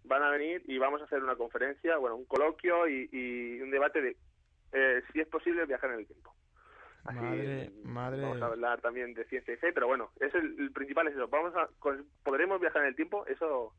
van 0.04 0.22
a 0.22 0.30
venir 0.30 0.62
y 0.66 0.76
vamos 0.78 1.00
a 1.00 1.04
hacer 1.04 1.22
una 1.22 1.34
conferencia, 1.36 1.96
bueno, 1.96 2.16
un 2.16 2.26
coloquio 2.26 2.86
y, 2.88 3.08
y 3.10 3.60
un 3.62 3.70
debate 3.70 4.02
de 4.02 4.16
eh, 4.76 5.02
si 5.12 5.20
es 5.20 5.28
posible 5.28 5.64
viajar 5.66 5.90
en 5.92 6.00
el 6.00 6.06
tiempo. 6.06 6.34
Así, 7.04 7.18
Madre, 7.20 7.70
madre. 7.84 8.22
Vamos 8.22 8.42
a 8.42 8.46
hablar 8.46 8.80
también 8.80 9.14
de 9.14 9.24
ciencia 9.26 9.54
y 9.54 9.56
fe, 9.58 9.72
pero 9.72 9.86
bueno, 9.86 10.10
es 10.20 10.34
el, 10.34 10.56
el 10.58 10.72
principal 10.72 11.06
es 11.08 11.14
eso. 11.14 11.28
Vamos 11.28 11.54
a, 11.54 11.68
¿Podremos 12.24 12.60
viajar 12.60 12.82
en 12.82 12.88
el 12.88 12.96
tiempo? 12.96 13.24
Eso 13.26 13.72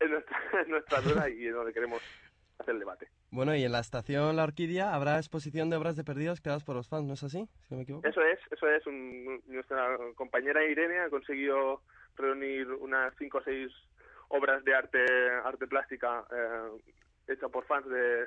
es 0.00 0.08
nuestra, 0.10 0.38
es 0.62 0.68
nuestra 0.68 1.00
duda 1.00 1.28
y 1.28 1.46
es 1.46 1.54
donde 1.54 1.72
queremos 1.72 2.00
hacer 2.58 2.74
el 2.74 2.80
debate. 2.80 3.08
Bueno, 3.30 3.54
y 3.54 3.64
en 3.64 3.72
la 3.72 3.80
estación 3.80 4.36
La 4.36 4.44
Orquídea 4.44 4.94
habrá 4.94 5.16
exposición 5.18 5.70
de 5.70 5.76
obras 5.76 5.96
de 5.96 6.04
perdidos 6.04 6.40
creadas 6.40 6.64
por 6.64 6.76
los 6.76 6.88
fans, 6.88 7.04
¿no 7.06 7.14
es 7.14 7.22
así? 7.24 7.46
Si 7.62 7.74
no 7.74 7.76
me 7.78 7.82
equivoco. 7.82 8.06
Eso 8.08 8.22
es, 8.22 8.38
eso 8.50 8.68
es. 8.70 8.86
un- 8.86 9.42
nuestra 9.46 9.96
compañera 10.14 10.64
Irene 10.64 11.00
ha 11.00 11.10
conseguido 11.10 11.82
reunir 12.16 12.68
unas 12.74 13.12
cinco 13.18 13.38
o 13.38 13.42
seis 13.42 13.70
obras 14.28 14.64
de 14.64 14.74
arte 14.74 15.04
arte 15.44 15.66
plástica 15.66 16.24
eh, 16.30 16.94
hechas 17.28 17.50
por 17.50 17.64
fans 17.66 17.86
de, 17.88 18.26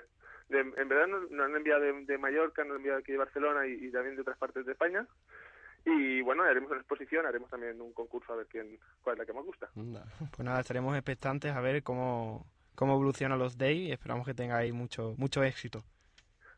de- 0.51 0.81
en 0.81 0.87
verdad 0.89 1.07
nos, 1.07 1.31
nos 1.31 1.45
han 1.45 1.55
enviado 1.55 1.81
de, 1.81 2.05
de 2.05 2.17
Mallorca, 2.17 2.63
nos 2.63 2.71
han 2.73 2.77
enviado 2.77 2.99
aquí 2.99 3.11
de 3.11 3.17
Barcelona 3.17 3.65
y, 3.67 3.85
y 3.85 3.91
también 3.91 4.15
de 4.15 4.21
otras 4.21 4.37
partes 4.37 4.65
de 4.65 4.73
España. 4.73 5.07
Y 5.83 6.21
bueno, 6.21 6.43
haremos 6.43 6.69
una 6.69 6.79
exposición, 6.79 7.25
haremos 7.25 7.49
también 7.49 7.81
un 7.81 7.91
concurso 7.93 8.33
a 8.33 8.35
ver 8.35 8.45
quién 8.45 8.77
cuál 9.01 9.15
es 9.15 9.19
la 9.19 9.25
que 9.25 9.33
más 9.33 9.43
gusta. 9.43 9.67
Pues 9.73 10.45
nada, 10.45 10.59
estaremos 10.59 10.95
expectantes 10.95 11.51
a 11.53 11.59
ver 11.61 11.81
cómo, 11.81 12.45
cómo 12.75 12.93
evolucionan 12.93 13.39
los 13.39 13.57
Day 13.57 13.87
y 13.87 13.91
esperamos 13.91 14.27
que 14.27 14.35
tengáis 14.35 14.71
mucho, 14.73 15.15
mucho 15.17 15.43
éxito. 15.43 15.83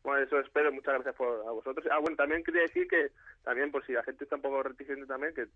Bueno, 0.04 0.26
eso 0.26 0.38
espero. 0.40 0.74
Muchas 0.74 0.96
gracias 0.96 1.16
por 1.16 1.30
a 1.48 1.52
vosotros. 1.52 1.88
Ah, 1.90 2.00
bueno, 2.00 2.18
también 2.18 2.44
quería 2.44 2.64
decir 2.64 2.86
que 2.90 3.12
también 3.44 3.72
por 3.72 3.86
si 3.86 3.94
la 3.94 4.04
gente 4.04 4.24
está 4.24 4.36
un 4.38 4.42
poco 4.42 4.64
reticente 4.64 5.06
también, 5.06 5.34
que 5.34 5.48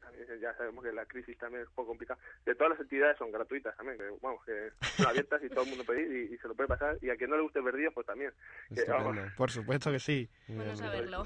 también 0.00 0.40
ya 0.40 0.54
sabemos 0.56 0.84
que 0.84 0.92
la 0.92 1.04
crisis 1.06 1.36
también 1.38 1.62
es 1.62 1.68
un 1.68 1.74
poco 1.74 1.88
complicada, 1.88 2.20
que 2.44 2.54
todas 2.54 2.70
las 2.72 2.80
actividades 2.80 3.18
son 3.18 3.32
gratuitas 3.32 3.76
también, 3.76 3.98
que 3.98 4.04
vamos, 4.22 4.44
que 4.44 4.70
son 4.96 5.06
abiertas 5.06 5.42
y 5.42 5.48
todo 5.48 5.64
el 5.64 5.70
mundo 5.70 5.84
puede 5.84 6.02
ir 6.02 6.30
y, 6.30 6.34
y 6.34 6.38
se 6.38 6.48
lo 6.48 6.54
puede 6.54 6.68
pasar. 6.68 6.96
Y 7.02 7.10
a 7.10 7.16
quien 7.16 7.30
no 7.30 7.36
le 7.36 7.42
guste 7.42 7.62
perdidos, 7.62 7.92
pues 7.94 8.06
también. 8.06 8.32
Que, 8.74 8.84
vamos, 8.84 9.06
Estupendo. 9.08 9.36
Por 9.36 9.50
supuesto 9.50 9.90
que 9.92 9.98
sí. 10.00 10.28
Bueno 10.48 10.76
saberlo. 10.76 11.24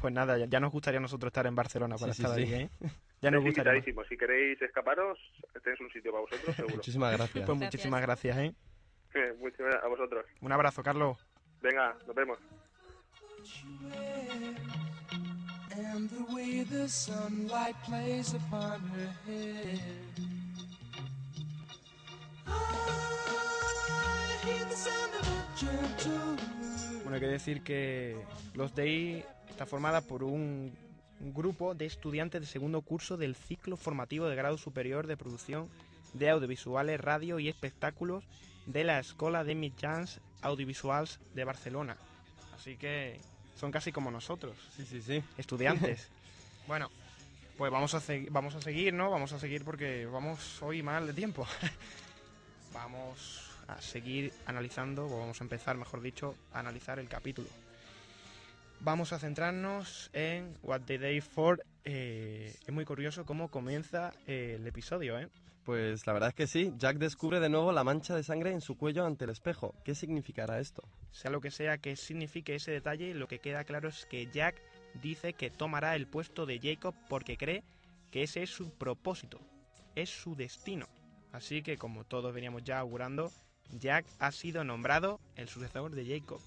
Pues 0.00 0.14
nada, 0.14 0.38
ya, 0.38 0.46
ya 0.46 0.60
nos 0.60 0.70
gustaría 0.70 0.98
a 0.98 1.02
nosotros 1.02 1.28
estar 1.30 1.46
en 1.46 1.56
Barcelona 1.56 1.96
para 1.96 2.12
Sí, 2.12 2.22
estar 2.22 2.36
sí. 2.36 2.42
ahí, 2.42 2.54
¿eh? 2.62 2.70
Ya 3.20 3.32
nos 3.32 3.42
gustaría. 3.42 3.72
invitadísimo. 3.72 4.04
Si 4.04 4.16
queréis 4.16 4.62
escaparos, 4.62 5.18
tenéis 5.64 5.80
un 5.80 5.90
sitio 5.90 6.12
para 6.12 6.20
vosotros, 6.22 6.54
seguro. 6.54 6.76
Muchísimas 6.76 7.10
gracias. 7.10 7.32
Pues 7.32 7.46
Gracias. 7.46 7.66
muchísimas 7.66 8.02
gracias, 8.02 8.36
¿eh? 8.38 8.54
Muchas 9.38 9.58
gracias 9.58 9.82
a 9.84 9.88
vosotros. 9.88 10.24
Un 10.40 10.52
abrazo, 10.52 10.82
Carlos. 10.84 11.18
Venga, 11.60 11.96
nos 12.06 12.14
vemos. 12.14 12.38
And 15.78 16.10
the 16.10 16.34
way 16.34 16.64
the 16.64 16.88
sunlight 16.88 17.76
plays 17.84 18.34
upon 18.34 18.80
her 18.80 19.14
head. 19.26 19.80
I 22.46 22.50
hear 24.44 24.64
the 24.64 24.74
sound 24.74 25.14
of 25.20 25.28
a 25.28 25.44
gentle 25.56 26.36
Bueno, 27.02 27.14
hay 27.14 27.20
que 27.20 27.28
decir 27.28 27.62
que 27.62 28.16
Los 28.54 28.74
Day 28.74 29.24
está 29.48 29.66
formada 29.66 30.00
por 30.00 30.24
un, 30.24 30.76
un 31.20 31.32
grupo 31.32 31.76
de 31.76 31.86
estudiantes 31.86 32.40
de 32.40 32.46
segundo 32.48 32.82
curso 32.82 33.16
del 33.16 33.36
ciclo 33.36 33.76
formativo 33.76 34.26
de 34.26 34.34
grado 34.34 34.58
superior 34.58 35.06
de 35.06 35.16
producción 35.16 35.68
de 36.12 36.30
audiovisuales, 36.30 37.00
radio 37.00 37.38
y 37.38 37.48
espectáculos 37.48 38.24
de 38.66 38.82
la 38.82 38.98
Escuela 38.98 39.44
de 39.44 39.54
Mitjans 39.54 40.20
Audiovisuals 40.42 41.20
de 41.34 41.44
Barcelona. 41.44 41.96
Así 42.56 42.76
que 42.76 43.20
son 43.58 43.70
casi 43.72 43.92
como 43.92 44.10
nosotros, 44.10 44.56
Sí, 44.76 44.86
sí, 44.86 45.02
sí. 45.02 45.22
estudiantes. 45.36 46.08
bueno, 46.66 46.90
pues 47.56 47.72
vamos 47.72 47.94
a, 47.94 48.02
vamos 48.30 48.54
a 48.54 48.60
seguir, 48.62 48.94
¿no? 48.94 49.10
Vamos 49.10 49.32
a 49.32 49.38
seguir 49.38 49.64
porque 49.64 50.06
vamos 50.06 50.62
hoy 50.62 50.82
mal 50.82 51.06
de 51.06 51.12
tiempo. 51.12 51.46
vamos 52.72 53.50
a 53.66 53.80
seguir 53.80 54.32
analizando, 54.46 55.06
o 55.06 55.18
vamos 55.18 55.40
a 55.40 55.44
empezar, 55.44 55.76
mejor 55.76 56.00
dicho, 56.00 56.34
a 56.52 56.60
analizar 56.60 56.98
el 56.98 57.08
capítulo. 57.08 57.48
Vamos 58.80 59.12
a 59.12 59.18
centrarnos 59.18 60.08
en 60.12 60.56
What 60.62 60.82
the 60.82 60.98
Day 60.98 61.20
For. 61.20 61.64
Eh, 61.84 62.54
es 62.64 62.72
muy 62.72 62.84
curioso 62.84 63.26
cómo 63.26 63.48
comienza 63.48 64.14
eh, 64.26 64.56
el 64.58 64.66
episodio, 64.66 65.18
¿eh? 65.18 65.28
Pues 65.68 66.06
la 66.06 66.14
verdad 66.14 66.30
es 66.30 66.34
que 66.34 66.46
sí. 66.46 66.72
Jack 66.78 66.96
descubre 66.96 67.40
de 67.40 67.50
nuevo 67.50 67.72
la 67.72 67.84
mancha 67.84 68.16
de 68.16 68.22
sangre 68.22 68.52
en 68.52 68.62
su 68.62 68.78
cuello 68.78 69.04
ante 69.04 69.26
el 69.26 69.30
espejo. 69.30 69.74
¿Qué 69.84 69.94
significará 69.94 70.60
esto? 70.60 70.82
Sea 71.10 71.30
lo 71.30 71.42
que 71.42 71.50
sea 71.50 71.76
que 71.76 71.94
signifique 71.94 72.54
ese 72.54 72.70
detalle, 72.70 73.12
lo 73.12 73.28
que 73.28 73.38
queda 73.38 73.64
claro 73.64 73.90
es 73.90 74.06
que 74.06 74.30
Jack 74.32 74.62
dice 75.02 75.34
que 75.34 75.50
tomará 75.50 75.94
el 75.94 76.06
puesto 76.06 76.46
de 76.46 76.58
Jacob 76.58 76.94
porque 77.10 77.36
cree 77.36 77.64
que 78.10 78.22
ese 78.22 78.44
es 78.44 78.48
su 78.48 78.70
propósito, 78.70 79.40
es 79.94 80.08
su 80.08 80.34
destino. 80.34 80.86
Así 81.32 81.60
que 81.60 81.76
como 81.76 82.04
todos 82.04 82.32
veníamos 82.32 82.64
ya 82.64 82.78
augurando, 82.78 83.30
Jack 83.78 84.06
ha 84.20 84.32
sido 84.32 84.64
nombrado 84.64 85.20
el 85.36 85.48
sucesor 85.48 85.94
de 85.94 86.06
Jacob. 86.06 86.40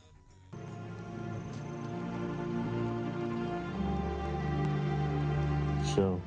So, 5.93 6.19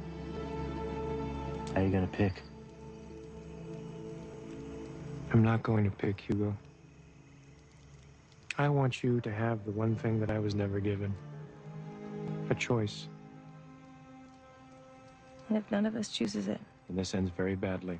how 1.74 1.82
you 1.82 1.90
gonna 1.90 2.06
pick? 2.06 2.53
I'm 5.34 5.42
not 5.42 5.64
going 5.64 5.82
to 5.82 5.90
pick 5.90 6.20
Hugo. 6.20 6.56
I 8.56 8.68
want 8.68 9.02
you 9.02 9.20
to 9.22 9.32
have 9.32 9.64
the 9.64 9.72
one 9.72 9.96
thing 9.96 10.20
that 10.20 10.30
I 10.30 10.38
was 10.38 10.54
never 10.54 10.78
given 10.78 11.12
a 12.50 12.54
choice. 12.54 13.08
And 15.48 15.58
if 15.58 15.68
none 15.72 15.86
of 15.86 15.96
us 15.96 16.08
chooses 16.08 16.46
it, 16.46 16.60
And 16.88 16.96
this 16.96 17.16
ends 17.16 17.32
very 17.36 17.56
badly. 17.56 17.98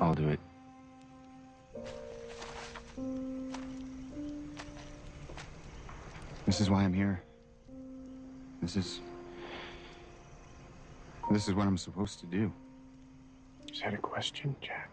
I'll 0.00 0.14
do 0.14 0.28
it. 0.28 0.40
This 6.46 6.60
is 6.60 6.68
why 6.68 6.82
I'm 6.82 6.92
here. 6.92 7.22
This 8.60 8.74
is. 8.74 9.00
This 11.30 11.46
is 11.46 11.54
what 11.54 11.68
I'm 11.68 11.78
supposed 11.78 12.18
to 12.20 12.26
do. 12.26 12.52
Is 13.72 13.80
that 13.82 13.94
a 13.94 13.98
question, 13.98 14.56
Jack? 14.60 14.90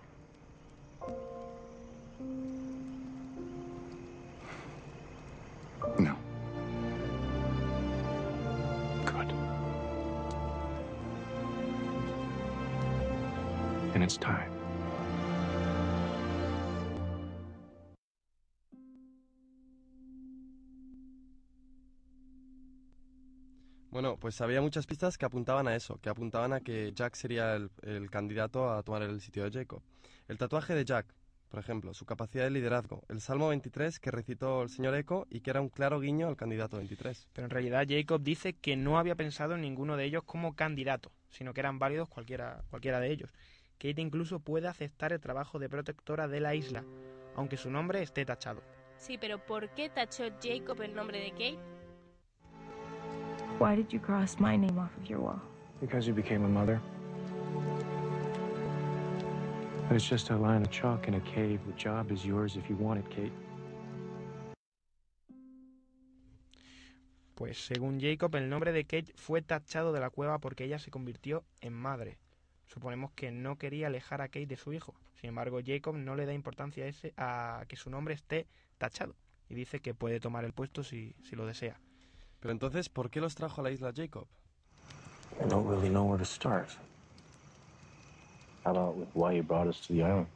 Bueno, 23.90 24.18
pues 24.18 24.40
había 24.42 24.62
muchas 24.62 24.86
pistas 24.86 25.18
que 25.18 25.26
apuntaban 25.26 25.68
a 25.68 25.76
eso, 25.76 26.00
que 26.02 26.10
apuntaban 26.10 26.54
a 26.54 26.60
que 26.60 26.92
Jack 26.94 27.16
sería 27.16 27.56
el, 27.56 27.70
el 27.84 28.10
candidato 28.12 28.72
a 28.72 28.84
tomar 28.84 29.02
el 29.04 29.22
sitio 29.22 29.44
de 29.44 29.52
Jacob. 29.52 29.82
El 30.28 30.38
tatuaje 30.38 30.76
de 30.76 30.84
Jack, 30.84 31.08
por 31.50 31.60
ejemplo, 31.60 31.94
su 31.94 32.06
capacidad 32.06 32.44
de 32.44 32.52
liderazgo, 32.52 33.04
el 33.08 33.22
Salmo 33.22 33.48
23 33.50 34.00
que 34.00 34.12
recitó 34.12 34.62
el 34.62 34.70
señor 34.70 34.96
Eco 34.96 35.26
y 35.30 35.40
que 35.40 35.52
era 35.52 35.62
un 35.62 35.70
claro 35.70 36.00
guiño 36.00 36.28
al 36.28 36.36
candidato 36.36 36.78
23. 36.78 37.30
Pero 37.32 37.46
en 37.46 37.52
realidad 37.52 37.86
Jacob 37.88 38.22
dice 38.22 38.54
que 38.54 38.76
no 38.76 39.00
había 39.00 39.16
pensado 39.16 39.56
en 39.56 39.62
ninguno 39.62 39.96
de 39.96 40.04
ellos 40.04 40.24
como 40.24 40.56
candidato, 40.56 41.12
sino 41.30 41.54
que 41.54 41.62
eran 41.62 41.80
válidos 41.80 42.10
cualquiera, 42.10 42.64
cualquiera 42.70 43.00
de 43.00 43.12
ellos. 43.12 43.34
Kate 43.78 44.02
incluso 44.02 44.40
puede 44.40 44.68
aceptar 44.68 45.14
el 45.14 45.22
trabajo 45.22 45.60
de 45.60 45.70
protectora 45.70 46.28
de 46.28 46.42
la 46.42 46.56
isla, 46.56 46.84
aunque 47.36 47.58
su 47.58 47.70
nombre 47.70 48.02
esté 48.02 48.26
tachado. 48.26 48.62
Sí, 48.98 49.18
pero 49.18 49.38
¿por 49.46 49.70
qué 49.70 49.90
tachó 49.90 50.26
Jacob 50.42 50.82
el 50.82 50.96
nombre 50.96 51.20
de 51.20 51.32
Kate? 51.32 51.77
Why 53.60 53.76
did 53.76 53.92
you 53.92 54.00
cross 54.00 54.40
my 54.40 54.56
name 54.56 54.78
off 54.78 54.96
of 54.98 55.10
your 55.10 55.20
wall? 55.20 55.42
Because 55.82 56.08
you 56.08 56.14
became 56.14 56.46
a 56.46 56.48
mother. 56.48 56.80
But 59.88 59.96
it's 59.96 60.08
just 60.08 60.30
a 60.30 60.38
line 60.38 60.62
of 60.62 60.70
chalk 60.70 61.08
in 61.08 61.16
a 61.16 61.20
cave. 61.22 61.60
The 61.66 61.74
job 61.74 62.12
is 62.12 62.24
yours 62.24 62.56
if 62.56 62.70
you 62.70 62.76
want 62.76 63.00
it, 63.00 63.10
Kate. 63.10 63.32
Pues 67.34 67.58
según 67.58 68.00
Jacob, 68.00 68.36
el 68.36 68.48
nombre 68.48 68.72
de 68.72 68.84
Kate 68.84 69.12
fue 69.16 69.42
tachado 69.42 69.92
de 69.92 70.02
la 70.02 70.12
cueva 70.12 70.38
porque 70.38 70.66
ella 70.66 70.78
se 70.78 70.92
convirtió 70.92 71.44
en 71.62 71.74
madre. 71.74 72.20
Suponemos 72.68 73.12
que 73.14 73.32
no 73.32 73.58
quería 73.58 73.88
alejar 73.88 74.22
a 74.22 74.28
Kate 74.28 74.46
de 74.46 74.58
su 74.58 74.72
hijo. 74.72 74.94
Sin 75.16 75.30
embargo, 75.30 75.60
Jacob 75.66 75.96
no 75.96 76.16
le 76.16 76.28
da 76.28 76.34
importancia 76.34 76.86
a, 76.86 76.88
ese, 76.88 77.14
a 77.18 77.66
que 77.68 77.76
su 77.76 77.90
nombre 77.90 78.14
esté 78.14 78.46
tachado 78.78 79.16
y 79.50 79.56
dice 79.56 79.80
que 79.80 79.96
puede 79.96 80.20
tomar 80.20 80.46
el 80.46 80.54
puesto 80.54 80.84
si, 80.84 81.16
si 81.24 81.36
lo 81.36 81.48
desea. 81.48 81.80
Pero 82.40 82.52
entonces, 82.52 82.90
¿por 82.90 83.10
qué 83.10 83.20
los 83.20 83.36
trajo 83.36 83.62
a 83.62 83.64
la 83.64 83.72
isla 83.72 83.92
Jacob? 83.96 84.28
I 85.44 85.48
don't 85.48 85.68
really 85.68 85.90
know 85.90 86.06
where 86.06 86.18
to 86.18 86.26
start. 86.26 86.70
How 88.64 88.72
about 88.72 88.96
with 88.96 89.10
why 89.14 89.34
you 89.34 89.44
brought 89.44 89.68
us 89.68 89.80
to 89.88 89.94
the 89.94 90.04
island? 90.04 90.28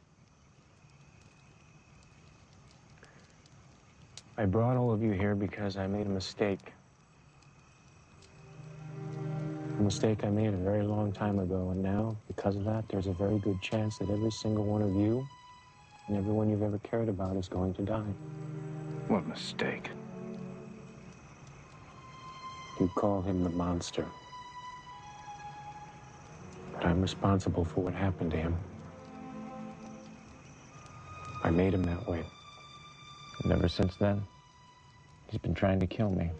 I 4.38 4.46
brought 4.46 4.76
all 4.76 4.90
of 4.92 5.02
you 5.02 5.12
here 5.12 5.34
because 5.34 5.76
I 5.76 5.86
made 5.86 6.06
a 6.06 6.10
mistake. 6.10 6.72
A 9.78 9.82
mistake 9.82 10.24
I 10.24 10.30
made 10.30 10.54
a 10.54 10.56
very 10.56 10.82
long 10.82 11.12
time 11.12 11.38
ago, 11.38 11.70
and 11.70 11.82
now, 11.82 12.16
because 12.26 12.56
of 12.56 12.64
that, 12.64 12.88
there's 12.88 13.06
a 13.06 13.12
very 13.12 13.38
good 13.38 13.60
chance 13.60 13.98
that 13.98 14.08
every 14.08 14.30
single 14.30 14.64
one 14.64 14.82
of 14.82 14.94
you 14.94 15.26
and 16.08 16.16
everyone 16.16 16.48
you've 16.48 16.62
ever 16.62 16.78
cared 16.78 17.08
about 17.08 17.36
is 17.36 17.48
going 17.48 17.74
to 17.74 17.82
die. 17.82 18.14
What 19.08 19.26
mistake? 19.26 19.90
You 22.82 22.88
call 22.96 23.22
him 23.22 23.44
the 23.44 23.50
monster. 23.50 24.04
But 26.72 26.84
I'm 26.84 27.00
responsible 27.00 27.64
for 27.64 27.84
what 27.84 27.94
happened 27.94 28.32
to 28.32 28.36
him. 28.36 28.56
I 31.44 31.50
made 31.50 31.74
him 31.74 31.84
that 31.84 32.08
way. 32.08 32.24
And 33.44 33.52
ever 33.52 33.68
since 33.68 33.94
then, 33.94 34.20
he's 35.30 35.38
been 35.38 35.54
trying 35.54 35.78
to 35.78 35.86
kill 35.86 36.10
me. 36.10 36.32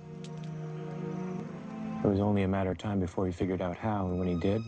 It 2.03 2.09
was 2.09 2.19
only 2.19 2.43
a 2.43 2.49
matter 2.49 2.73
of 2.73 2.79
time 2.79 2.99
before 2.99 3.25
he 3.25 3.33
figured 3.33 3.63
out 3.63 3.77
how, 3.77 4.07
and 4.07 4.19
when 4.19 4.27
he 4.27 4.35
did, 4.35 4.63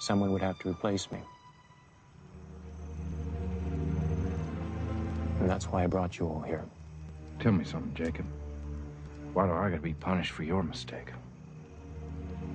someone 0.00 0.32
would 0.32 0.42
have 0.42 0.58
to 0.58 0.68
replace 0.68 1.10
me. 1.10 1.20
And 5.40 5.48
that's 5.48 5.64
why 5.68 5.84
I 5.84 5.86
brought 5.86 6.18
you 6.18 6.26
all 6.26 6.42
here. 6.42 6.66
Tell 7.38 7.52
me 7.52 7.64
something, 7.64 7.94
Jacob. 7.94 8.26
Why 9.32 9.46
do 9.46 9.52
I 9.52 9.70
gotta 9.70 9.80
be 9.80 9.94
punished 9.94 10.32
for 10.32 10.42
your 10.42 10.62
mistake? 10.62 11.12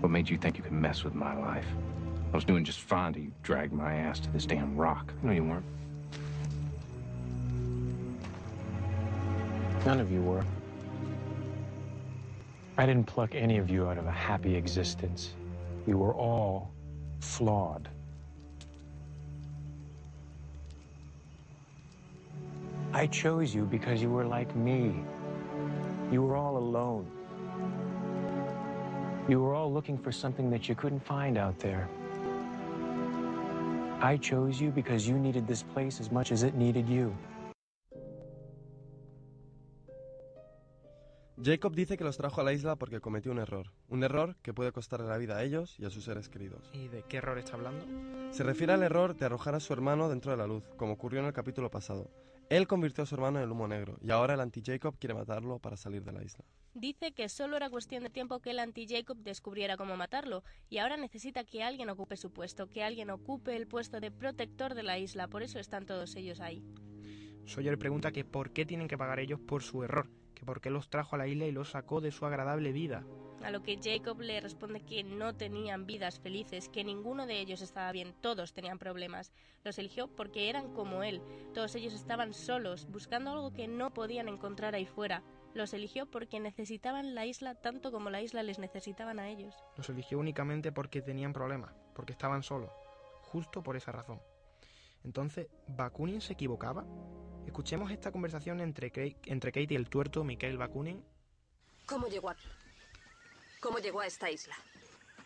What 0.02 0.10
made 0.10 0.30
you 0.30 0.38
think 0.38 0.58
you 0.58 0.64
could 0.64 0.74
mess 0.74 1.04
with 1.04 1.16
my 1.16 1.34
life? 1.34 1.66
I 2.34 2.36
was 2.36 2.44
doing 2.44 2.66
just 2.66 2.80
fine 2.80 3.14
till 3.14 3.24
you 3.24 3.32
dragged 3.44 3.72
my 3.72 3.96
ass 3.96 4.20
to 4.20 4.30
this 4.32 4.46
damn 4.46 4.76
rock. 4.76 5.14
No, 5.24 5.32
you 5.32 5.44
weren't. 5.44 5.66
None 9.86 10.02
of 10.02 10.12
you 10.12 10.22
were. 10.22 10.44
I 12.78 12.86
didn't 12.86 13.06
pluck 13.06 13.36
any 13.36 13.58
of 13.58 13.70
you 13.70 13.88
out 13.88 13.98
of 13.98 14.06
a 14.06 14.12
happy 14.12 14.56
existence. 14.56 15.34
You 15.88 15.98
were 15.98 16.14
all 16.14 16.72
flawed. 17.22 17.88
I 22.92 23.08
chose 23.08 23.56
you 23.56 23.64
because 23.64 24.02
you 24.02 24.10
were 24.10 24.26
like 24.26 24.54
me. 24.56 25.04
You 26.12 26.22
were 26.22 26.36
all 26.36 26.58
alone. 26.58 27.08
You 29.28 29.42
were 29.42 29.56
all 29.56 29.72
looking 29.72 29.98
for 29.98 30.12
something 30.12 30.50
that 30.52 30.70
you 30.70 30.76
couldn't 30.76 31.04
find 31.04 31.38
out 31.38 31.58
there. 31.60 31.88
I 34.02 34.18
chose 34.18 34.62
you 34.62 34.72
because 34.72 35.08
you 35.08 35.18
needed 35.18 35.48
this 35.48 35.64
place 35.64 36.00
as 36.00 36.12
much 36.12 36.32
as 36.32 36.44
it 36.44 36.54
needed 36.54 36.88
you. 36.88 37.16
Jacob 41.42 41.76
dice 41.76 41.98
que 41.98 42.04
los 42.04 42.18
trajo 42.18 42.42
a 42.42 42.44
la 42.44 42.54
isla 42.54 42.76
porque 42.76 43.02
cometió 43.02 43.32
un 43.32 43.40
error. 43.40 43.72
Un 43.90 44.04
error 44.04 44.36
que 44.42 44.54
puede 44.54 44.72
costarle 44.72 45.08
la 45.08 45.18
vida 45.18 45.38
a 45.38 45.44
ellos 45.44 45.76
y 45.80 45.86
a 45.86 45.90
sus 45.90 46.06
seres 46.06 46.30
queridos. 46.30 46.70
¿Y 46.74 46.88
de 46.88 47.04
qué 47.04 47.18
error 47.18 47.38
está 47.38 47.54
hablando? 47.56 47.86
Se 48.32 48.44
refiere 48.44 48.74
al 48.74 48.84
error 48.84 49.16
de 49.16 49.26
arrojar 49.26 49.56
a 49.56 49.60
su 49.60 49.74
hermano 49.74 50.08
dentro 50.08 50.32
de 50.32 50.38
la 50.38 50.48
luz, 50.48 50.64
como 50.78 50.94
ocurrió 50.94 51.20
en 51.20 51.26
el 51.26 51.34
capítulo 51.34 51.70
pasado. 51.70 52.10
Él 52.50 52.68
convirtió 52.68 53.04
a 53.04 53.08
su 53.08 53.16
hermano 53.16 53.40
en 53.40 53.46
el 53.46 53.52
humo 53.52 53.68
negro 53.68 53.98
y 54.02 54.12
ahora 54.12 54.36
el 54.36 54.40
anti-Jacob 54.40 54.98
quiere 55.00 55.16
matarlo 55.16 55.58
para 55.60 55.78
salir 55.78 56.04
de 56.04 56.12
la 56.12 56.24
isla. 56.24 56.46
Dice 56.76 57.12
que 57.14 57.28
solo 57.30 57.58
era 57.58 57.70
cuestión 57.70 58.04
de 58.04 58.10
tiempo 58.10 58.40
que 58.40 58.52
el 58.52 58.60
anti-Jacob 58.60 59.18
descubriera 59.18 59.78
cómo 59.78 59.98
matarlo 59.98 60.44
y 60.70 60.78
ahora 60.78 60.98
necesita 60.98 61.44
que 61.44 61.64
alguien 61.64 61.90
ocupe 61.90 62.18
su 62.18 62.32
puesto, 62.32 62.68
que 62.68 62.84
alguien 62.84 63.10
ocupe 63.10 63.56
el 63.56 63.66
puesto 63.66 64.00
de 64.00 64.12
protector 64.12 64.76
de 64.76 64.84
la 64.84 65.00
isla, 65.00 65.28
por 65.28 65.42
eso 65.42 65.58
están 65.58 65.86
todos 65.86 66.16
ellos 66.16 66.40
ahí. 66.40 66.64
Sawyer 67.46 67.78
pregunta 67.80 68.12
que 68.12 68.26
por 68.26 68.52
qué 68.52 68.66
tienen 68.66 68.88
que 68.88 68.98
pagar 68.98 69.20
ellos 69.20 69.40
por 69.40 69.64
su 69.64 69.84
error, 69.84 70.10
que 70.36 70.46
por 70.46 70.62
qué 70.62 70.70
los 70.70 70.90
trajo 70.90 71.16
a 71.16 71.20
la 71.20 71.28
isla 71.28 71.46
y 71.46 71.52
los 71.52 71.72
sacó 71.72 72.02
de 72.02 72.12
su 72.12 72.26
agradable 72.26 72.72
vida. 72.72 73.06
A 73.46 73.52
lo 73.52 73.62
que 73.62 73.78
Jacob 73.80 74.20
le 74.22 74.42
responde 74.42 74.80
que 74.80 75.04
no 75.04 75.36
tenían 75.36 75.86
vidas 75.86 76.20
felices, 76.20 76.68
que 76.68 76.84
ninguno 76.84 77.28
de 77.28 77.40
ellos 77.40 77.62
estaba 77.62 77.92
bien, 77.92 78.16
todos 78.20 78.54
tenían 78.54 78.80
problemas. 78.80 79.32
Los 79.64 79.78
eligió 79.78 80.08
porque 80.08 80.50
eran 80.50 80.74
como 80.74 81.04
él, 81.04 81.22
todos 81.54 81.76
ellos 81.76 81.94
estaban 81.94 82.34
solos, 82.34 82.88
buscando 82.90 83.30
algo 83.30 83.54
que 83.54 83.68
no 83.68 83.94
podían 83.94 84.30
encontrar 84.30 84.74
ahí 84.74 84.88
fuera. 84.88 85.22
Los 85.54 85.76
eligió 85.76 86.08
porque 86.08 86.40
necesitaban 86.40 87.14
la 87.14 87.28
isla 87.28 87.54
tanto 87.54 87.92
como 87.92 88.10
la 88.10 88.20
isla 88.24 88.42
les 88.42 88.58
necesitaban 88.58 89.20
a 89.20 89.30
ellos. 89.30 89.54
Los 89.78 89.90
eligió 89.90 90.18
únicamente 90.18 90.72
porque 90.72 91.04
tenían 91.04 91.32
problemas, 91.32 91.72
porque 91.94 92.14
estaban 92.14 92.42
solos, 92.42 92.72
justo 93.22 93.62
por 93.62 93.76
esa 93.76 93.92
razón. 93.92 94.20
Entonces, 95.04 95.50
¿Bakunin 95.68 96.20
se 96.20 96.34
equivocaba? 96.34 96.84
Escuchemos 97.46 97.92
esta 97.92 98.12
conversación 98.12 98.60
entre, 98.60 98.92
Kate- 98.92 99.18
entre 99.28 99.52
Kate 99.52 99.76
y 99.76 99.78
el 99.78 99.88
tuerto 99.88 100.24
Mikhail 100.24 100.58
Bakunin 100.58 101.06
¿Cómo 101.86 102.08
llegó 102.08 102.32
aquí? 102.32 102.48
¿Cómo 103.66 103.80
llegó 103.80 104.00
a 104.00 104.06
esta 104.06 104.30
isla? 104.30 104.56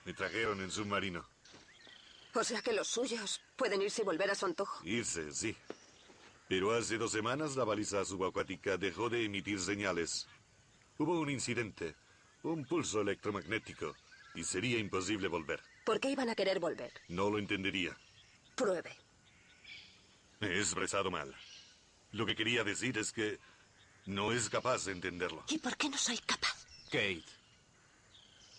Me 0.06 0.14
trajeron 0.14 0.62
en 0.62 0.72
submarino. 0.72 1.28
O 2.34 2.42
sea 2.42 2.62
que 2.62 2.72
los 2.72 2.88
suyos 2.88 3.42
pueden 3.58 3.82
irse 3.82 4.02
y 4.02 4.06
volver 4.06 4.32
a 4.32 4.36
su 4.36 4.46
antojo. 4.46 4.82
Irse, 4.86 5.34
sí. 5.34 5.54
Pero 6.48 6.74
hace 6.74 6.98
dos 6.98 7.12
semanas 7.12 7.58
la 7.58 7.66
baliza 7.66 8.06
subacuática 8.06 8.78
dejó 8.78 9.10
de 9.10 9.26
emitir 9.26 9.60
señales. 9.60 10.26
Hubo 10.98 11.20
un 11.20 11.30
incidente, 11.30 11.96
un 12.44 12.64
pulso 12.64 13.02
electromagnético, 13.02 13.94
y 14.34 14.46
sería 14.46 14.80
imposible 14.80 15.28
volver. 15.28 15.62
¿Por 15.84 16.00
qué 16.00 16.10
iban 16.12 16.30
a 16.30 16.36
querer 16.36 16.62
volver? 16.62 16.94
No 17.10 17.30
lo 17.30 17.40
entendería. 17.40 17.98
Pruebe. 18.56 18.96
Me 20.40 20.48
he 20.48 20.60
expresado 20.60 21.12
mal. 21.12 21.36
Lo 22.14 22.26
que 22.26 22.38
quería 22.38 22.64
decir 22.64 22.98
es 23.00 23.12
que 23.12 23.38
no 24.06 24.32
es 24.32 24.50
capaz 24.50 24.86
de 24.86 24.94
entenderlo. 24.94 25.44
¿Y 25.50 25.58
por 25.58 25.76
qué 25.76 25.90
no 25.90 25.98
soy 25.98 26.20
capaz? 26.20 26.66
Kate. 26.86 27.39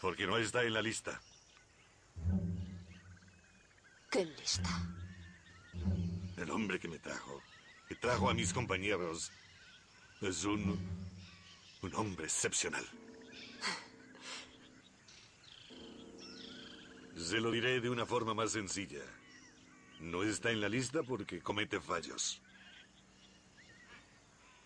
Porque 0.00 0.26
no 0.26 0.38
está 0.38 0.62
en 0.64 0.72
la 0.72 0.82
lista. 0.82 1.20
¿Qué 4.10 4.24
lista? 4.24 4.70
El 6.38 6.50
hombre 6.50 6.80
que 6.80 6.88
me 6.88 6.98
trajo, 6.98 7.42
que 7.86 7.94
trajo 7.94 8.30
a 8.30 8.34
mis 8.34 8.52
compañeros, 8.52 9.30
es 10.22 10.44
un. 10.44 10.78
un 11.82 11.94
hombre 11.94 12.24
excepcional. 12.24 12.84
Se 17.16 17.38
lo 17.38 17.50
diré 17.50 17.80
de 17.80 17.90
una 17.90 18.06
forma 18.06 18.32
más 18.32 18.52
sencilla. 18.52 19.04
No 20.00 20.22
está 20.22 20.50
en 20.50 20.62
la 20.62 20.70
lista 20.70 21.02
porque 21.02 21.42
comete 21.42 21.78
fallos. 21.78 22.40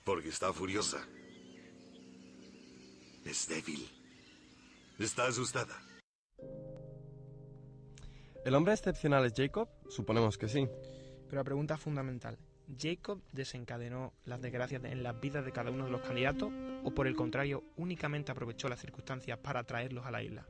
Porque 0.04 0.28
está 0.28 0.52
furiosa. 0.52 1.04
Es 3.24 3.48
débil. 3.48 4.03
Está 4.98 5.26
asustada. 5.26 5.76
¿El 8.44 8.54
hombre 8.54 8.74
excepcional 8.74 9.24
es 9.24 9.33
Jacob? 9.37 9.68
Suponemos 9.88 10.38
que 10.38 10.46
sí. 10.46 10.68
Pero 11.26 11.40
la 11.40 11.44
pregunta 11.44 11.76
fundamental, 11.76 12.38
¿Jacob 12.78 13.20
desencadenó 13.33 14.12
las 14.24 14.40
desgracias 14.40 14.85
en 14.85 15.02
las 15.02 15.18
vidas 15.20 15.44
de 15.44 15.50
cada 15.50 15.72
uno 15.72 15.87
de 15.87 15.90
los 15.90 16.02
candidatos 16.02 16.52
o 16.85 16.92
por 16.92 17.09
el 17.09 17.16
contrario 17.16 17.64
únicamente 17.76 18.30
aprovechó 18.30 18.68
las 18.68 18.80
circunstancias 18.80 19.38
para 19.38 19.61
atraerlos 19.61 20.07
a 20.07 20.12
la 20.12 20.22
isla? 20.22 20.46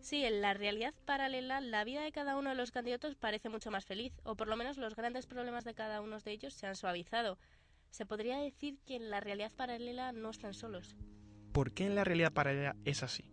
Sí, 0.00 0.24
en 0.24 0.40
la 0.40 0.54
realidad 0.54 0.94
paralela, 1.04 1.60
la 1.60 1.84
vida 1.84 2.00
de 2.00 2.12
cada 2.12 2.38
uno 2.38 2.48
de 2.48 2.56
los 2.56 2.72
candidatos 2.72 3.14
parece 3.14 3.50
mucho 3.50 3.70
más 3.70 3.84
feliz, 3.84 4.14
o 4.24 4.36
por 4.36 4.48
lo 4.48 4.56
menos 4.56 4.78
los 4.78 4.96
grandes 4.96 5.26
problemas 5.26 5.64
de 5.64 5.74
cada 5.74 6.00
uno 6.00 6.18
de 6.18 6.32
ellos 6.32 6.54
se 6.54 6.66
han 6.66 6.76
suavizado. 6.76 7.38
Se 7.90 8.06
podría 8.06 8.38
decir 8.38 8.78
que 8.86 8.96
en 8.96 9.10
la 9.10 9.20
realidad 9.20 9.52
paralela 9.54 10.12
no 10.12 10.30
están 10.30 10.54
solos. 10.54 10.96
¿Por 11.52 11.72
qué 11.72 11.84
en 11.84 11.94
la 11.94 12.04
realidad 12.04 12.32
paralela 12.32 12.74
es 12.84 13.02
así? 13.02 13.31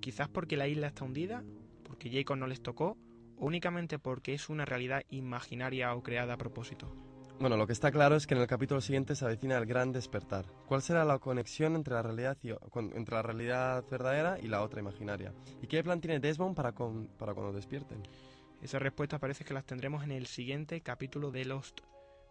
Quizás 0.00 0.28
porque 0.28 0.56
la 0.56 0.68
isla 0.68 0.86
está 0.88 1.04
hundida, 1.04 1.42
porque 1.84 2.10
Jacob 2.10 2.36
no 2.36 2.46
les 2.46 2.62
tocó, 2.62 2.96
o 3.36 3.46
únicamente 3.46 3.98
porque 3.98 4.34
es 4.34 4.48
una 4.48 4.64
realidad 4.64 5.02
imaginaria 5.10 5.94
o 5.94 6.02
creada 6.02 6.34
a 6.34 6.38
propósito. 6.38 6.94
Bueno, 7.40 7.56
lo 7.56 7.68
que 7.68 7.72
está 7.72 7.92
claro 7.92 8.16
es 8.16 8.26
que 8.26 8.34
en 8.34 8.40
el 8.40 8.48
capítulo 8.48 8.80
siguiente 8.80 9.14
se 9.14 9.24
avecina 9.24 9.56
el 9.58 9.66
gran 9.66 9.92
despertar. 9.92 10.46
¿Cuál 10.66 10.82
será 10.82 11.04
la 11.04 11.20
conexión 11.20 11.76
entre 11.76 11.94
la 11.94 12.02
realidad, 12.02 12.36
y- 12.42 12.50
entre 12.96 13.14
la 13.14 13.22
realidad 13.22 13.84
verdadera 13.88 14.38
y 14.42 14.48
la 14.48 14.62
otra 14.62 14.80
imaginaria? 14.80 15.32
¿Y 15.62 15.68
qué 15.68 15.82
plan 15.84 16.00
tiene 16.00 16.18
Desmond 16.18 16.56
para, 16.56 16.72
con- 16.72 17.06
para 17.16 17.34
cuando 17.34 17.52
despierten? 17.52 18.02
Esas 18.60 18.82
respuestas 18.82 19.20
parece 19.20 19.44
que 19.44 19.54
las 19.54 19.64
tendremos 19.64 20.02
en 20.02 20.10
el 20.10 20.26
siguiente 20.26 20.80
capítulo 20.80 21.30
de 21.30 21.44
Lost. 21.44 21.80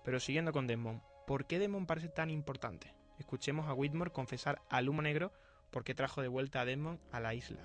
Pero 0.03 0.19
siguiendo 0.19 0.51
con 0.51 0.67
Desmond, 0.67 1.01
¿por 1.25 1.45
qué 1.47 1.57
Desmond 1.57 1.87
parece 1.87 2.09
tan 2.09 2.29
importante? 2.29 2.93
Escuchemos 3.17 3.67
a 3.67 3.73
Whitmore 3.73 4.11
confesar 4.11 4.61
al 4.69 4.89
humo 4.89 5.01
negro 5.01 5.31
por 5.71 5.83
qué 5.83 5.93
trajo 5.93 6.21
de 6.21 6.27
vuelta 6.27 6.61
a 6.61 6.65
Desmond 6.65 6.99
a 7.11 7.19
la 7.19 7.33
isla. 7.33 7.61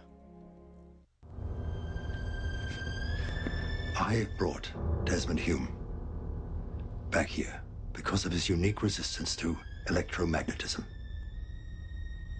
I 3.97 4.27
brought 4.39 4.71
Desmond 5.05 5.41
Hume 5.41 5.69
back 7.11 7.29
here 7.29 7.63
because 7.93 8.25
of 8.25 8.33
his 8.33 8.49
unique 8.49 8.83
resistance 8.83 9.37
to 9.37 9.57
electromagnetism. 9.89 10.85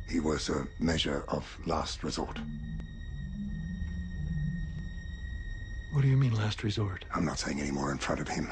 He 0.09 0.21
was 0.21 0.49
a 0.49 0.67
measure 0.79 1.25
of 1.29 1.45
last 1.67 2.03
resort. 2.03 2.39
What 5.93 6.03
do 6.03 6.09
you 6.09 6.17
mean, 6.17 6.35
last 6.35 6.65
resort? 6.65 7.05
I'm 7.15 7.25
not 7.25 7.39
saying 7.39 7.61
any 7.61 7.71
more 7.71 7.93
in 7.93 7.99
front 7.99 8.21
of 8.21 8.29
him. 8.29 8.51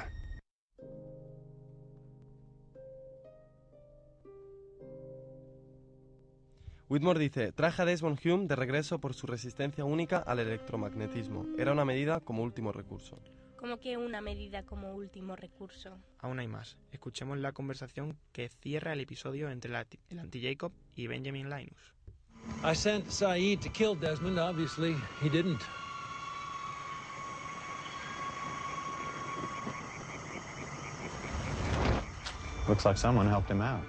Whitmore 6.90 7.20
dice, 7.20 7.52
traje 7.52 7.82
a 7.82 7.84
Desmond 7.84 8.18
Hume 8.24 8.46
de 8.48 8.56
regreso 8.56 8.98
por 8.98 9.14
su 9.14 9.26
resistencia 9.28 9.84
única 9.84 10.18
al 10.18 10.40
electromagnetismo. 10.40 11.46
Era 11.56 11.70
una 11.70 11.84
medida 11.84 12.18
como 12.20 12.42
último 12.42 12.72
recurso. 12.72 13.16
Como 13.56 13.78
que 13.78 13.96
una 13.96 14.20
medida 14.20 14.64
como 14.64 14.92
último 14.94 15.36
recurso. 15.36 15.98
Aún 16.18 16.40
hay 16.40 16.48
más. 16.48 16.78
Escuchemos 16.90 17.38
la 17.38 17.52
conversación 17.52 18.18
que 18.32 18.48
cierra 18.48 18.92
el 18.94 19.00
episodio 19.00 19.50
entre 19.50 19.70
la- 19.70 19.86
el 20.08 20.18
anti-Jacob 20.18 20.72
y 20.96 21.06
Benjamin 21.06 21.48
Linus. 21.48 21.94
I 22.64 22.74
sent 22.74 23.06
Saeed 23.08 23.60
to 23.60 23.70
kill 23.70 23.96
Desmond. 24.00 24.38
Obviously, 24.38 24.96
he 25.22 25.28
didn't. 25.30 25.60
Looks 32.68 32.84
like 32.84 32.96
someone 32.98 33.28
helped 33.28 33.50
him 33.50 33.60
out. 33.60 33.82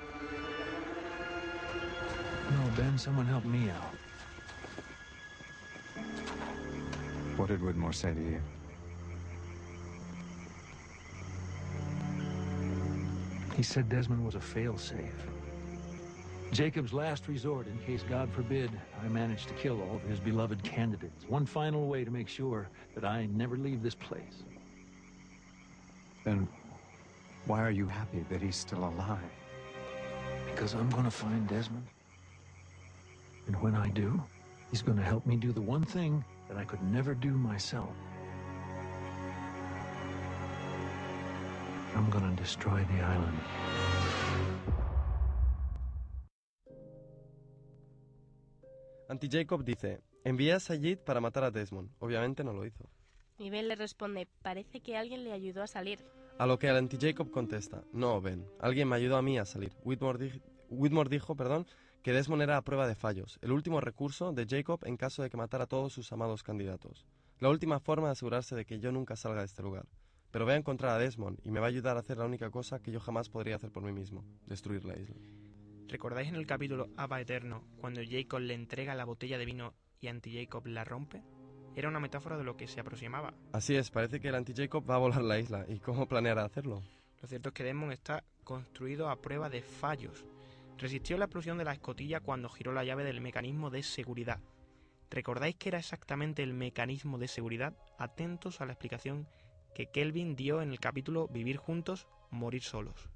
No, 2.51 2.71
Ben, 2.75 2.97
someone 2.97 3.25
help 3.25 3.45
me 3.45 3.69
out. 3.69 3.95
What 7.37 7.47
did 7.47 7.63
Whitmore 7.63 7.93
say 7.93 8.13
to 8.13 8.19
you? 8.19 8.41
He 13.55 13.63
said 13.63 13.89
Desmond 13.89 14.25
was 14.25 14.35
a 14.35 14.39
failsafe. 14.39 15.09
Jacob's 16.51 16.91
last 16.91 17.29
resort 17.29 17.67
in 17.67 17.77
case, 17.79 18.03
God 18.07 18.29
forbid, 18.33 18.69
I 19.01 19.07
managed 19.07 19.47
to 19.47 19.53
kill 19.53 19.81
all 19.81 19.95
of 19.95 20.01
his 20.03 20.19
beloved 20.19 20.61
candidates. 20.63 21.25
One 21.29 21.45
final 21.45 21.87
way 21.87 22.03
to 22.03 22.11
make 22.11 22.27
sure 22.27 22.67
that 22.95 23.05
I 23.05 23.27
never 23.27 23.55
leave 23.55 23.81
this 23.81 23.95
place. 23.95 24.43
Then 26.25 26.47
why 27.45 27.61
are 27.61 27.71
you 27.71 27.87
happy 27.87 28.25
that 28.29 28.41
he's 28.41 28.57
still 28.57 28.83
alive? 28.83 29.19
Because 30.51 30.73
I'm 30.73 30.89
gonna 30.89 31.09
find 31.09 31.47
Desmond. 31.47 31.85
And 33.51 33.61
when 33.61 33.75
I 33.75 33.89
do, 33.89 34.17
he's 34.69 34.81
gonna 34.81 35.03
help 35.03 35.25
me 35.25 35.35
do 35.35 35.51
the 35.51 35.59
one 35.59 35.83
thing 35.83 36.23
that 36.47 36.57
I 36.57 36.63
could 36.63 36.81
never 36.83 37.13
do 37.13 37.31
myself. 37.31 37.89
I'm 41.97 42.09
gonna 42.09 42.33
destroy 42.37 42.79
the 42.95 43.01
island. 43.03 43.39
Anti-Jacob 49.09 49.63
dice, 49.63 50.01
envié 50.23 50.53
a 50.53 50.59
Sayid 50.59 50.99
para 50.99 51.19
matar 51.19 51.43
a 51.43 51.51
Desmond. 51.51 51.89
Obviamente 51.99 52.43
no 52.43 52.53
lo 52.53 52.65
hizo. 52.65 52.85
Y 53.37 53.49
Ben 53.49 53.67
le 53.67 53.75
responde, 53.75 54.27
parece 54.41 54.81
que 54.81 54.95
alguien 54.95 55.23
le 55.23 55.31
ayudó 55.33 55.63
a 55.63 55.67
salir. 55.67 55.99
A 56.37 56.45
lo 56.45 56.57
que 56.59 56.67
el 56.67 56.77
anti-Jacob 56.77 57.31
contesta, 57.31 57.83
no, 57.91 58.21
Ben, 58.21 58.45
alguien 58.59 58.87
me 58.87 58.95
ayudó 58.95 59.17
a 59.17 59.21
mí 59.21 59.37
a 59.37 59.45
salir. 59.45 59.73
Whitmore, 59.83 60.17
di- 60.29 60.41
Whitmore 60.69 61.09
dijo, 61.09 61.35
perdón, 61.35 61.65
que 62.01 62.13
Desmond 62.13 62.41
era 62.41 62.57
a 62.57 62.63
prueba 62.63 62.87
de 62.87 62.95
fallos, 62.95 63.37
el 63.41 63.51
último 63.51 63.79
recurso 63.79 64.31
de 64.31 64.47
Jacob 64.47 64.79
en 64.85 64.97
caso 64.97 65.21
de 65.21 65.29
que 65.29 65.37
matara 65.37 65.65
a 65.65 65.67
todos 65.67 65.93
sus 65.93 66.11
amados 66.11 66.41
candidatos. 66.41 67.05
La 67.39 67.49
última 67.49 67.79
forma 67.79 68.07
de 68.07 68.13
asegurarse 68.13 68.55
de 68.55 68.65
que 68.65 68.79
yo 68.79 68.91
nunca 68.91 69.15
salga 69.15 69.41
de 69.41 69.45
este 69.45 69.61
lugar. 69.61 69.85
Pero 70.31 70.45
voy 70.45 70.53
a 70.53 70.57
encontrar 70.57 70.91
a 70.93 70.97
Desmond 70.97 71.39
y 71.43 71.51
me 71.51 71.59
va 71.59 71.67
a 71.67 71.69
ayudar 71.69 71.97
a 71.97 71.99
hacer 71.99 72.17
la 72.17 72.25
única 72.25 72.49
cosa 72.49 72.79
que 72.79 72.91
yo 72.91 72.99
jamás 72.99 73.29
podría 73.29 73.55
hacer 73.55 73.71
por 73.71 73.83
mí 73.83 73.91
mismo, 73.91 74.23
destruir 74.47 74.85
la 74.85 74.97
isla. 74.97 75.15
¿Recordáis 75.87 76.29
en 76.29 76.35
el 76.35 76.47
capítulo 76.47 76.89
Abba 76.95 77.19
Eterno 77.19 77.65
cuando 77.79 78.01
Jacob 78.07 78.39
le 78.39 78.53
entrega 78.53 78.95
la 78.95 79.05
botella 79.05 79.37
de 79.37 79.45
vino 79.45 79.73
y 79.99 80.07
anti-Jacob 80.07 80.65
la 80.67 80.83
rompe? 80.83 81.21
Era 81.75 81.89
una 81.89 81.99
metáfora 81.99 82.37
de 82.37 82.43
lo 82.43 82.57
que 82.57 82.67
se 82.67 82.79
aproximaba. 82.79 83.33
Así 83.51 83.75
es, 83.75 83.91
parece 83.91 84.19
que 84.19 84.29
el 84.29 84.35
anti-Jacob 84.35 84.89
va 84.89 84.95
a 84.95 84.99
volar 84.99 85.21
la 85.21 85.39
isla. 85.39 85.65
¿Y 85.67 85.79
cómo 85.79 86.07
planeará 86.07 86.45
hacerlo? 86.45 86.81
Lo 87.21 87.27
cierto 87.27 87.49
es 87.49 87.53
que 87.53 87.63
Desmond 87.63 87.93
está 87.93 88.23
construido 88.43 89.09
a 89.09 89.21
prueba 89.21 89.49
de 89.49 89.61
fallos. 89.61 90.25
Resistió 90.82 91.15
la 91.15 91.26
explosión 91.26 91.60
de 91.60 91.63
la 91.63 91.74
escotilla 91.74 92.22
cuando 92.22 92.50
giró 92.50 92.74
la 92.74 92.84
llave 92.84 93.04
del 93.04 93.22
mecanismo 93.22 93.70
de 93.70 93.84
seguridad. 93.84 94.39
¿Recordáis 95.12 95.56
que 95.56 95.70
era 95.70 95.78
exactamente 95.78 96.41
el 96.41 96.56
mecanismo 96.56 97.20
de 97.20 97.28
seguridad? 97.28 97.76
Atentos 98.00 98.62
a 98.62 98.65
la 98.65 98.74
explicación 98.74 99.28
que 99.76 99.91
Kelvin 99.91 100.36
dio 100.36 100.60
en 100.60 100.72
el 100.72 100.80
capítulo 100.80 101.28
Vivir 101.28 101.58
juntos, 101.58 102.08
morir 102.32 102.63
solos. 102.63 103.10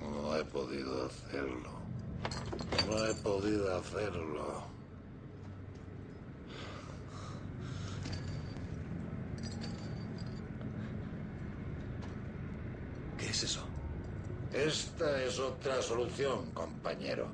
No 0.00 0.36
he 0.36 0.44
podido 0.44 1.06
hacerlo. 1.06 1.82
No 2.86 3.06
he 3.06 3.11
podido 3.22 3.76
hacerlo. 3.76 4.64
¿Qué 13.18 13.28
es 13.30 13.42
eso? 13.44 13.64
Esta 14.52 15.22
es 15.22 15.38
otra 15.38 15.80
solución, 15.80 16.50
compañero. 16.52 17.28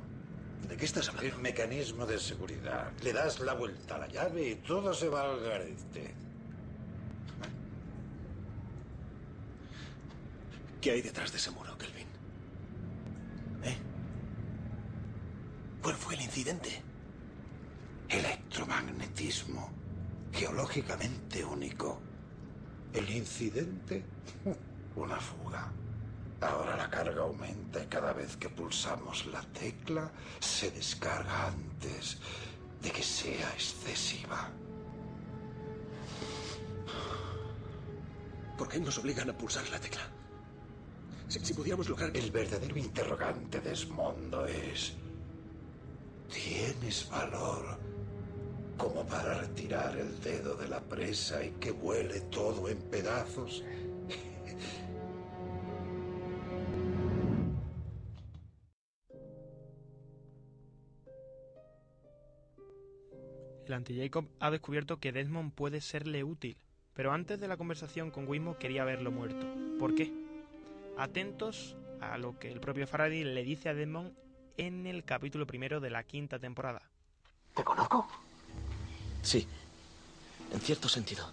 ¿De 0.69 0.77
qué 0.77 0.85
estás 0.85 1.09
hablando? 1.09 1.35
El 1.35 1.43
mecanismo 1.43 2.07
de 2.07 2.19
seguridad. 2.19 2.93
Le 3.03 3.13
das 3.13 3.41
la 3.41 3.55
vuelta 3.55 3.97
a 3.97 3.99
la 3.99 4.09
llave 4.09 4.51
y 4.51 4.55
todo 4.57 4.93
se 4.93 5.09
va 5.09 5.23
al 5.23 5.41
garete. 5.41 6.15
¿Qué 10.81 10.91
hay 10.93 11.03
detrás 11.03 11.33
de 11.33 11.39
ese 11.39 11.51
muro, 11.51 11.77
Kelvin? 11.77 12.07
¿Eh? 13.65 13.77
¿Cuál 16.39 16.45
fue 16.45 16.61
el 16.61 16.63
incidente? 16.63 16.83
Electromagnetismo. 18.09 19.73
Geológicamente 20.33 21.45
único. 21.45 22.01
El 22.93 23.11
incidente. 23.11 24.05
Una 24.97 25.19
fuga. 25.19 25.73
Ahora 26.41 26.77
la 26.77 26.89
carga 26.89 27.23
aumenta 27.23 27.83
y 27.83 27.87
cada 27.87 28.13
vez 28.13 28.37
que 28.37 28.49
pulsamos 28.49 29.27
la 29.27 29.43
tecla 29.43 30.13
se 30.39 30.71
descarga 30.71 31.49
antes 31.49 32.19
de 32.83 32.91
que 32.91 33.03
sea 33.03 33.51
excesiva. 33.55 34.49
¿Por 38.57 38.69
qué 38.69 38.79
nos 38.79 38.97
obligan 38.99 39.29
a 39.31 39.37
pulsar 39.37 39.69
la 39.71 39.81
tecla? 39.81 40.03
Si, 41.27 41.41
si 41.41 41.53
pudiéramos 41.53 41.89
lograr. 41.89 42.17
El 42.17 42.31
verdadero 42.31 42.77
interrogante, 42.77 43.61
Desmondo, 43.61 44.47
es... 44.47 44.95
¿Tienes 46.33 47.09
valor 47.11 47.79
como 48.77 49.05
para 49.07 49.41
retirar 49.41 49.97
el 49.97 50.21
dedo 50.21 50.55
de 50.57 50.69
la 50.69 50.81
presa 50.81 51.45
y 51.45 51.51
que 51.53 51.71
vuele 51.71 52.21
todo 52.23 52.69
en 52.69 52.79
pedazos? 52.83 53.65
El 63.67 63.75
anti-Jacob 63.75 64.27
ha 64.41 64.51
descubierto 64.51 64.99
que 64.99 65.13
Desmond 65.13 65.53
puede 65.53 65.83
serle 65.83 66.25
útil, 66.25 66.57
pero 66.95 67.13
antes 67.13 67.39
de 67.39 67.49
la 67.49 67.59
conversación 67.59 68.11
con 68.11 68.27
Wismore 68.27 68.59
quería 68.59 68.85
verlo 68.85 69.11
muerto. 69.11 69.47
¿Por 69.79 69.95
qué? 69.95 70.11
Atentos 70.97 71.77
a 72.01 72.17
lo 72.17 72.39
que 72.39 72.51
el 72.51 72.61
propio 72.61 72.87
Faraday 72.87 73.25
le 73.25 73.43
dice 73.43 73.69
a 73.69 73.75
Desmond 73.75 74.15
en 74.59 74.87
el 74.87 75.05
capítulo 75.05 75.47
primero 75.47 75.81
de 75.81 75.89
la 75.89 76.03
quinta 76.03 76.39
temporada. 76.39 76.83
¿Te 77.55 77.65
conozco? 77.65 78.07
Sí, 79.23 79.47
en 80.53 80.61
cierto 80.61 80.89
sentido. 80.89 81.33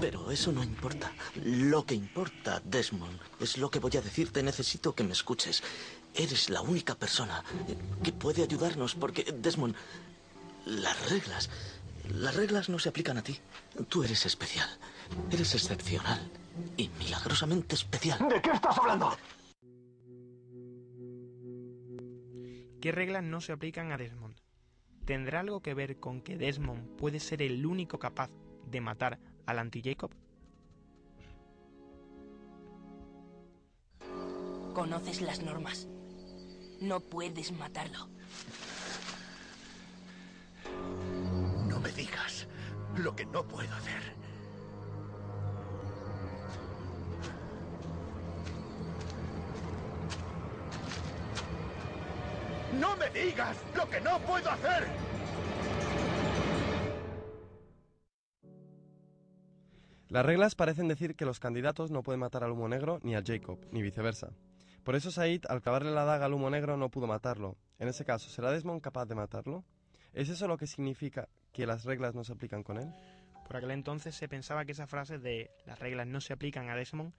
Pero 0.00 0.30
eso 0.30 0.52
no 0.52 0.62
importa. 0.62 1.10
Lo 1.36 1.86
que 1.86 1.94
importa, 1.94 2.60
Desmond, 2.62 3.18
es 3.40 3.56
lo 3.56 3.70
que 3.70 3.78
voy 3.78 3.96
a 3.96 4.02
decirte. 4.02 4.42
Necesito 4.42 4.94
que 4.94 5.02
me 5.02 5.12
escuches. 5.12 5.62
Eres 6.14 6.50
la 6.50 6.60
única 6.60 6.94
persona 6.94 7.42
que 8.02 8.12
puede 8.12 8.42
ayudarnos 8.42 8.94
porque, 8.94 9.24
Desmond, 9.32 9.74
las 10.66 11.08
reglas, 11.08 11.48
las 12.10 12.34
reglas 12.34 12.68
no 12.68 12.78
se 12.78 12.90
aplican 12.90 13.16
a 13.16 13.22
ti. 13.22 13.38
Tú 13.88 14.02
eres 14.02 14.26
especial. 14.26 14.68
Eres 15.30 15.54
excepcional. 15.54 16.30
Y 16.76 16.90
milagrosamente 16.98 17.74
especial. 17.74 18.28
¿De 18.28 18.42
qué 18.42 18.50
estás 18.50 18.76
hablando? 18.76 19.16
¿Qué 22.80 22.92
reglas 22.92 23.24
no 23.24 23.40
se 23.40 23.52
aplican 23.52 23.90
a 23.90 23.96
Desmond? 23.96 24.36
¿Tendrá 25.04 25.40
algo 25.40 25.60
que 25.60 25.74
ver 25.74 25.98
con 25.98 26.20
que 26.20 26.36
Desmond 26.36 26.96
puede 26.96 27.18
ser 27.18 27.42
el 27.42 27.66
único 27.66 27.98
capaz 27.98 28.30
de 28.66 28.80
matar 28.80 29.18
al 29.46 29.58
anti-Jacob? 29.58 30.12
Conoces 34.74 35.22
las 35.22 35.42
normas. 35.42 35.88
No 36.80 37.00
puedes 37.00 37.50
matarlo. 37.50 38.08
No 41.66 41.80
me 41.80 41.90
digas 41.90 42.46
lo 42.96 43.16
que 43.16 43.26
no 43.26 43.42
puedo 43.48 43.74
hacer. 43.74 44.17
¡No 52.80 52.96
me 52.96 53.10
digas 53.10 53.56
lo 53.76 53.88
que 53.88 54.00
no 54.00 54.18
puedo 54.20 54.50
hacer! 54.50 54.86
Las 60.08 60.24
reglas 60.24 60.54
parecen 60.54 60.88
decir 60.88 61.16
que 61.16 61.26
los 61.26 61.38
candidatos 61.38 61.90
no 61.90 62.02
pueden 62.02 62.20
matar 62.20 62.42
al 62.42 62.52
humo 62.52 62.68
negro 62.68 62.98
ni 63.02 63.14
a 63.14 63.22
Jacob, 63.24 63.58
ni 63.72 63.82
viceversa. 63.82 64.30
Por 64.82 64.96
eso 64.96 65.10
Said, 65.10 65.44
al 65.48 65.60
clavarle 65.60 65.90
la 65.90 66.04
daga 66.04 66.26
al 66.26 66.32
humo 66.32 66.48
negro, 66.48 66.78
no 66.78 66.88
pudo 66.88 67.06
matarlo. 67.06 67.58
En 67.78 67.88
ese 67.88 68.06
caso, 68.06 68.30
¿será 68.30 68.50
Desmond 68.50 68.80
capaz 68.80 69.04
de 69.04 69.14
matarlo? 69.14 69.64
¿Es 70.14 70.30
eso 70.30 70.48
lo 70.48 70.56
que 70.56 70.66
significa 70.66 71.28
que 71.52 71.66
las 71.66 71.84
reglas 71.84 72.14
no 72.14 72.24
se 72.24 72.32
aplican 72.32 72.62
con 72.62 72.78
él? 72.78 72.90
Por 73.46 73.56
aquel 73.56 73.72
entonces 73.72 74.14
se 74.14 74.28
pensaba 74.28 74.64
que 74.64 74.72
esa 74.72 74.86
frase 74.86 75.18
de 75.18 75.50
las 75.66 75.78
reglas 75.78 76.06
no 76.06 76.22
se 76.22 76.32
aplican 76.32 76.70
a 76.70 76.76
Desmond 76.76 77.12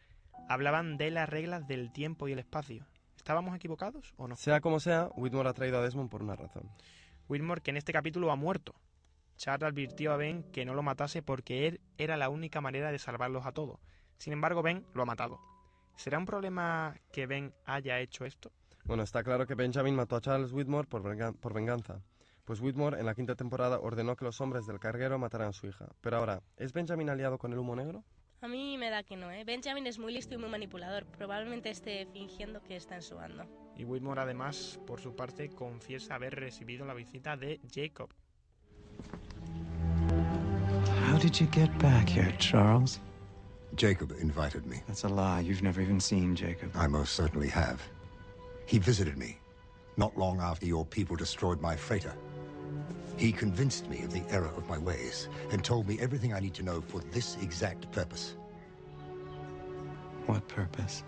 hablaban 0.48 0.98
de 0.98 1.12
las 1.12 1.30
reglas 1.30 1.68
del 1.68 1.92
tiempo 1.92 2.28
y 2.28 2.32
el 2.32 2.40
espacio. 2.40 2.86
¿Estábamos 3.30 3.56
equivocados 3.56 4.12
o 4.18 4.28
no? 4.28 4.36
Sea 4.36 4.60
como 4.60 4.80
sea, 4.80 5.08
Whitmore 5.16 5.50
ha 5.50 5.54
traído 5.54 5.78
a 5.78 5.84
Desmond 5.84 6.10
por 6.10 6.24
una 6.24 6.36
razón. 6.36 6.68
Whitmore 7.28 7.62
que 7.62 7.70
en 7.70 7.78
este 7.78 7.94
capítulo 7.94 8.32
ha 8.32 8.36
muerto. 8.36 8.74
Chad 9.38 9.64
advirtió 9.64 10.14
a 10.14 10.18
Ben 10.18 10.42
que 10.52 10.66
no 10.66 10.74
lo 10.74 10.82
matase 10.82 11.22
porque 11.22 11.68
él 11.68 11.80
era 12.00 12.18
la 12.18 12.30
única 12.30 12.60
manera 12.60 12.92
de 12.92 12.98
salvarlos 12.98 13.46
a 13.46 13.52
todos. 13.52 13.80
Sin 14.18 14.34
embargo, 14.34 14.64
Ben 14.64 14.84
lo 14.96 15.04
ha 15.04 15.06
matado. 15.06 15.40
¿Será 15.96 16.18
un 16.18 16.26
problema 16.26 16.96
que 17.14 17.28
Ben 17.28 17.54
haya 17.66 18.00
hecho 18.00 18.26
esto? 18.26 18.52
Bueno, 18.86 19.04
está 19.04 19.24
claro 19.24 19.46
que 19.46 19.54
Benjamin 19.54 19.96
mató 19.96 20.16
a 20.16 20.22
Charles 20.22 20.52
Whitmore 20.52 20.88
por, 20.88 21.04
por 21.38 21.54
venganza. 21.54 22.02
Pues 22.46 22.62
Whitmore 22.62 23.00
en 23.00 23.06
la 23.06 23.14
quinta 23.14 23.36
temporada 23.36 23.78
ordenó 23.80 24.16
que 24.16 24.26
los 24.26 24.42
hombres 24.42 24.66
del 24.66 24.80
carguero 24.80 25.20
mataran 25.20 25.50
a 25.50 25.54
su 25.54 25.68
hija. 25.68 25.86
Pero 26.02 26.18
ahora, 26.18 26.42
¿es 26.58 26.74
Benjamin 26.74 27.12
aliado 27.12 27.38
con 27.38 27.54
el 27.54 27.60
humo 27.60 27.76
negro? 27.76 28.04
A 28.42 28.48
mí 28.48 28.78
me 28.78 28.90
da 28.90 29.04
que 29.04 29.18
no, 29.18 29.30
¿eh? 29.32 29.44
Benjamin 29.44 29.86
es 29.88 30.00
muy 30.00 30.14
listo 30.14 30.36
y 30.36 30.38
muy 30.38 30.50
manipulador. 30.50 31.06
Probablemente 31.06 31.70
esté 31.70 32.08
fingiendo 32.14 32.64
que 32.64 32.78
está 32.78 32.96
en 32.96 33.02
su 33.02 33.16
bando. 33.16 33.46
Y 33.76 33.84
Whitmore 33.84 34.22
además, 34.22 34.80
por 34.88 35.02
su 35.02 35.16
parte, 35.16 35.50
confiesa 35.50 36.16
haber 36.16 36.36
recibido 36.36 36.86
la 36.86 36.94
visita 36.94 37.36
de 37.36 37.60
Jacob. 37.70 38.10
How 41.10 41.18
did 41.18 41.34
you 41.34 41.48
get 41.52 41.70
back 41.80 42.08
here, 42.08 42.34
Charles? 42.38 43.02
Jacob 43.76 44.14
invited 44.22 44.66
me. 44.66 44.82
That's 44.88 45.04
a 45.04 45.10
lie. 45.10 45.42
You've 45.42 45.62
never 45.62 45.82
even 45.82 46.00
seen 46.00 46.36
Jacob. 46.36 46.72
I 46.76 46.88
most 46.88 47.16
certainly 47.16 47.50
have. 47.50 47.82
He 48.66 48.80
visited 48.80 49.18
me 49.18 49.38
not 49.98 50.18
long 50.18 50.40
after 50.40 50.66
your 50.66 50.86
people 50.86 51.18
destroyed 51.18 51.62
my 51.62 51.76
freighter. 51.76 52.14
He 53.20 53.34
convinced 53.34 53.90
me 53.90 54.02
of 54.04 54.14
the 54.14 54.24
error 54.34 54.54
of 54.56 54.70
my 54.70 54.78
ways 54.78 55.28
and 55.52 55.62
told 55.62 55.90
me 55.90 56.00
everything 56.00 56.34
I 56.34 56.40
need 56.40 56.54
to 56.54 56.64
know 56.64 56.80
for 56.80 57.02
this 57.12 57.36
exact 57.42 57.92
purpose. 57.92 58.38
What 60.26 60.48
purpose? 60.48 61.04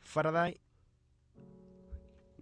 Faraday. 0.00 0.56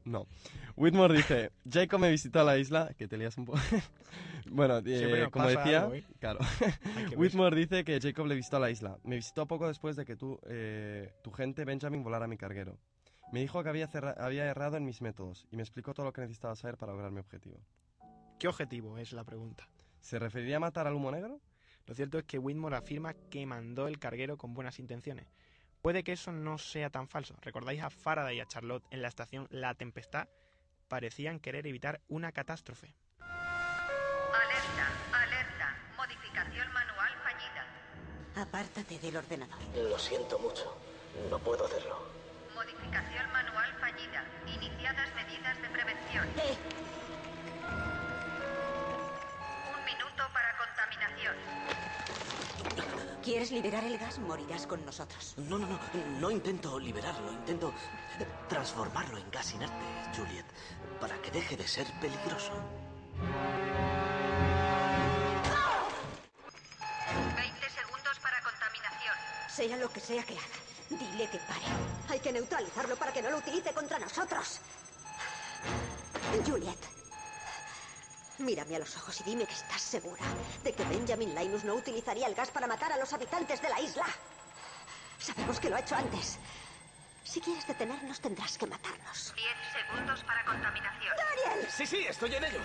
No. 0.05 0.29
Whitmore 0.77 1.15
dice, 1.15 1.51
Jacob 1.69 2.01
me 2.01 2.11
visitó 2.11 2.41
a 2.41 2.45
la 2.45 2.57
isla, 2.57 2.95
que 2.97 3.09
te 3.09 3.17
lías 3.17 3.37
un 3.37 3.47
poco. 3.47 3.59
bueno, 4.53 4.83
eh, 4.87 5.27
como 5.33 5.49
decía, 5.49 5.81
algo, 5.81 5.95
¿eh? 5.95 6.05
claro. 6.21 6.39
Whitmore 7.17 7.57
dice 7.57 7.83
que 7.83 7.99
Jacob 8.01 8.27
le 8.27 8.37
visitó 8.37 8.59
a 8.59 8.61
la 8.61 8.71
isla. 8.71 8.99
Me 9.03 9.17
visitó 9.17 9.49
poco 9.49 9.67
después 9.67 9.97
de 9.97 10.05
que 10.05 10.15
tú, 10.15 10.39
eh, 10.47 11.13
tu 11.25 11.33
gente, 11.33 11.65
Benjamin, 11.65 12.05
volara 12.05 12.29
mi 12.29 12.37
carguero. 12.37 12.79
Me 13.35 13.41
dijo 13.41 13.65
que 13.65 13.69
había, 13.69 13.91
había 14.19 14.45
errado 14.45 14.77
en 14.77 14.85
mis 14.85 15.03
métodos 15.03 15.45
y 15.51 15.57
me 15.57 15.65
explicó 15.65 15.93
todo 15.93 16.07
lo 16.07 16.13
que 16.13 16.21
necesitaba 16.21 16.55
saber 16.55 16.77
para 16.77 16.93
lograr 16.93 17.11
mi 17.11 17.19
objetivo. 17.19 17.59
¿Qué 18.39 18.47
objetivo 18.47 18.97
es 18.97 19.13
la 19.13 19.25
pregunta? 19.25 19.69
¿Se 19.99 20.21
referiría 20.21 20.59
a 20.59 20.61
matar 20.61 20.87
al 20.87 20.95
humo 20.95 21.11
negro? 21.11 21.41
Lo 21.85 21.97
cierto 21.97 22.17
es 22.17 22.23
que 22.27 22.39
Whitmore 22.39 22.77
afirma 22.77 23.13
que 23.13 23.45
mandó 23.45 23.89
el 23.89 23.99
carguero 23.99 24.39
con 24.39 24.55
buenas 24.55 24.79
intenciones. 24.79 25.27
Puede 25.83 26.05
que 26.05 26.13
eso 26.13 26.31
no 26.31 26.59
sea 26.59 26.91
tan 26.91 27.09
falso. 27.09 27.35
¿Recordáis 27.43 27.83
a 27.83 27.91
Faraday 27.91 28.37
y 28.37 28.41
a 28.41 28.47
Charlotte 28.47 28.85
en 28.93 29.03
la 29.03 29.09
estación 29.09 29.49
La 29.51 29.75
Tempestad? 29.75 30.29
Parecían 30.87 31.41
querer 31.41 31.67
evitar 31.67 32.03
una 32.07 32.31
catástrofe. 32.31 32.95
Alerta, 33.19 34.87
alerta. 35.13 35.77
Modificación 35.97 36.73
manual 36.73 37.13
fallida. 37.25 37.67
Apártate 38.37 38.97
del 39.01 39.17
ordenador. 39.17 39.59
Lo 39.75 39.99
siento 39.99 40.39
mucho. 40.39 40.73
No 41.29 41.41
puedo 41.41 41.67
hacerlo. 41.67 42.14
¿Quieres 53.25 53.53
liberar 53.53 53.83
el 53.85 53.97
gas? 53.97 54.19
Morirás 54.19 54.67
con 54.67 54.85
nosotros. 54.85 55.33
No, 55.39 55.59
no, 55.59 55.67
no. 55.67 55.79
No 56.21 56.31
intento 56.31 56.79
liberarlo. 56.79 57.33
Intento 57.33 57.73
transformarlo 58.51 59.17
en 59.17 59.31
gas 59.31 59.55
inerte, 59.55 59.75
Juliet, 60.15 60.45
para 61.01 61.17
que 61.23 61.31
deje 61.31 61.57
de 61.57 61.67
ser 61.67 61.87
peligroso. 62.03 62.53
20 67.35 67.71
segundos 67.71 68.19
para 68.21 68.43
contaminación. 68.43 69.17
Sea 69.49 69.77
lo 69.79 69.91
que 69.91 70.01
sea 70.01 70.23
que 70.23 70.35
haga, 70.35 70.59
dile 70.91 71.27
que 71.31 71.39
pare. 71.39 71.65
Hay 72.11 72.21
que 72.21 72.31
neutralizarlo 72.31 72.95
para 72.97 73.11
que 73.15 73.23
no 73.23 73.31
lo 73.31 73.39
utilice 73.39 73.73
contra 73.73 73.99
nosotros. 73.99 74.61
Juliet, 76.47 76.94
mírame 78.39 78.77
a 78.77 78.81
los 78.81 78.97
ojos 78.97 79.21
y 79.21 79.25
dime 79.25 79.47
que 79.47 79.55
estás 79.55 79.81
segura 79.81 80.23
de 80.63 80.73
que 80.73 80.85
Benjamin 80.85 81.35
Linus 81.35 81.65
no 81.65 81.75
utilizaría 81.75 82.27
el 82.27 82.35
gas 82.35 82.51
para 82.51 82.67
matar 82.67 82.93
a 82.93 82.99
los 82.99 83.13
habitantes 83.13 83.61
de 83.63 83.69
la 83.69 83.81
isla. 83.81 84.07
Sabemos 85.19 85.61
que 85.61 85.71
lo 85.71 85.77
ha 85.77 85.81
hecho 85.81 85.95
antes. 85.95 86.39
Si 87.25 87.41
quieres 87.41 87.67
detenernos, 87.67 88.21
tendrás 88.21 88.59
que 88.59 88.67
matarnos. 88.67 89.35
10 89.35 89.47
segundos 89.73 90.23
para 90.25 90.45
contaminación. 90.45 91.15
¡Daniel! 91.17 91.67
Sí, 91.71 91.87
sí, 91.87 92.05
estoy 92.07 92.35
en 92.35 92.45
ello. 92.45 92.61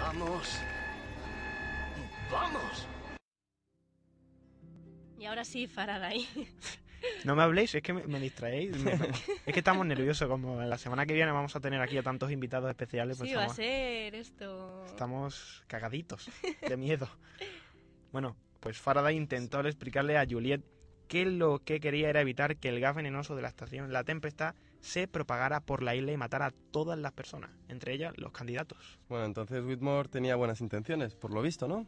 Vamos. 0.00 0.60
Vamos. 2.30 2.86
Y 5.18 5.26
ahora 5.26 5.44
sí, 5.44 5.66
Faraday. 5.66 6.28
No 7.24 7.36
me 7.36 7.42
habléis, 7.42 7.74
es 7.74 7.82
que 7.82 7.92
me, 7.92 8.06
me 8.06 8.18
distraéis. 8.20 8.76
me- 8.78 8.96
me- 8.96 9.08
es 9.08 9.52
que 9.52 9.60
estamos 9.60 9.84
nerviosos, 9.86 10.28
como 10.28 10.60
la 10.60 10.78
semana 10.78 11.06
que 11.06 11.14
viene 11.14 11.30
vamos 11.32 11.54
a 11.56 11.60
tener 11.60 11.80
aquí 11.80 11.98
a 11.98 12.02
tantos 12.02 12.30
invitados 12.30 12.68
especiales. 12.70 13.18
Pues 13.18 13.28
Sí, 13.30 13.34
va 13.36 13.42
a 13.42 13.46
estamos, 13.46 13.56
ser 13.56 14.14
esto. 14.14 14.84
estamos 14.86 15.64
cagaditos 15.66 16.30
de 16.66 16.76
miedo. 16.76 17.08
Bueno, 18.12 18.36
pues 18.60 18.78
Faraday 18.78 19.16
intentó 19.16 19.60
explicarle 19.60 20.18
a 20.18 20.26
Juliet 20.28 20.62
que 21.08 21.24
lo 21.26 21.58
que 21.58 21.80
quería 21.80 22.08
era 22.08 22.20
evitar 22.20 22.56
que 22.56 22.68
el 22.68 22.80
gas 22.80 22.94
venenoso 22.94 23.34
de 23.36 23.42
la 23.42 23.48
estación 23.48 23.92
La 23.92 24.04
Tempestad 24.04 24.54
se 24.80 25.08
propagara 25.08 25.60
por 25.60 25.82
la 25.82 25.94
isla 25.94 26.12
y 26.12 26.16
matara 26.16 26.46
a 26.46 26.50
todas 26.70 26.98
las 26.98 27.12
personas, 27.12 27.50
entre 27.68 27.92
ellas 27.94 28.14
los 28.16 28.32
candidatos. 28.32 28.98
Bueno, 29.08 29.24
entonces 29.26 29.62
Whitmore 29.64 30.08
tenía 30.08 30.36
buenas 30.36 30.60
intenciones, 30.60 31.14
por 31.14 31.32
lo 31.34 31.42
visto, 31.42 31.68
¿no? 31.68 31.86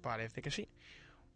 Parece 0.00 0.42
que 0.42 0.50
sí. 0.50 0.68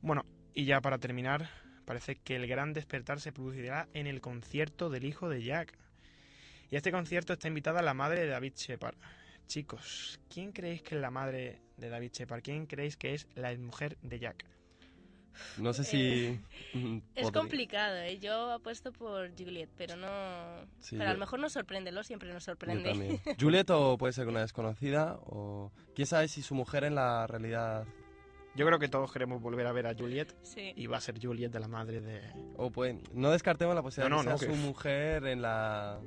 Bueno, 0.01 0.25
y 0.55 0.65
ya 0.65 0.81
para 0.81 0.99
terminar, 0.99 1.49
parece 1.89 2.17
que 2.17 2.37
el 2.37 2.47
gran 2.47 2.75
despertar 2.75 3.19
se 3.19 3.33
producirá 3.33 3.89
en 3.95 4.07
el 4.07 4.21
concierto 4.21 4.91
del 4.91 5.07
hijo 5.07 5.31
de 5.31 5.43
Jack. 5.43 5.73
Y 6.71 6.75
a 6.75 6.79
este 6.79 6.93
concierto 6.93 7.33
está 7.33 7.49
invitada 7.49 7.81
la 7.81 7.95
madre 7.95 8.21
de 8.21 8.27
David 8.27 8.53
Shepard. 8.57 8.95
Chicos, 9.47 10.21
¿quién 10.29 10.53
creéis 10.53 10.83
que 10.83 10.97
es 10.97 11.01
la 11.01 11.11
madre 11.11 11.63
de 11.79 11.89
David 11.89 12.11
Shepard? 12.13 12.43
¿Quién 12.43 12.67
creéis 12.67 12.99
que 12.99 13.15
es 13.15 13.27
la 13.35 13.57
mujer 13.57 13.97
de 14.03 14.19
Jack? 14.19 14.45
No 15.57 15.73
sé 15.73 15.85
si... 15.85 16.39
mm, 16.75 16.99
Es 17.15 17.31
complicado, 17.31 17.97
¿eh? 18.01 18.19
Yo 18.19 18.53
apuesto 18.53 18.93
por 18.93 19.31
Juliet, 19.31 19.71
pero 19.79 19.97
no... 19.97 20.67
Sí, 20.81 20.95
pero 20.99 21.09
a 21.09 21.15
lo 21.15 21.19
mejor 21.19 21.41
nos 21.41 21.55
sorprende, 21.55 21.91
lo 21.91 22.03
siempre 22.05 22.31
nos 22.31 22.45
sorprende. 22.45 23.19
Juliet 23.41 23.71
o 23.71 23.97
puede 23.97 24.13
ser 24.13 24.29
una 24.29 24.43
desconocida 24.43 25.19
o... 25.23 25.73
¿Quién 25.95 26.07
sabe 26.07 26.29
si 26.29 26.43
su 26.43 26.55
mujer 26.55 26.85
en 26.85 26.97
la 26.97 27.27
realidad... 27.27 27.87
Yo 28.55 28.67
creo 28.67 28.79
que 28.79 28.89
todos 28.89 29.13
queremos 29.13 29.41
volver 29.41 29.67
a 29.67 29.73
ver 29.73 29.87
a 29.87 29.95
Juliet. 29.95 30.35
Sí. 30.43 30.73
Y 30.75 30.87
va 30.87 30.97
a 30.97 31.01
ser 31.01 31.21
Juliet 31.25 31.51
de 31.53 31.61
la 31.61 31.69
madre 31.69 32.01
de... 32.01 32.21
O 32.57 32.71
puede... 32.71 32.99
No 33.13 33.31
descartemos 33.31 33.75
la 33.75 33.83
posibilidad 33.83 34.11
No, 34.11 34.23
no, 34.25 34.31
de 34.31 34.35
que 34.35 34.39
sea 34.41 34.49
no, 34.49 34.55
su 34.55 34.61
que- 34.61 34.67
mujer 34.67 35.27
en 35.27 35.43
la... 35.43 36.01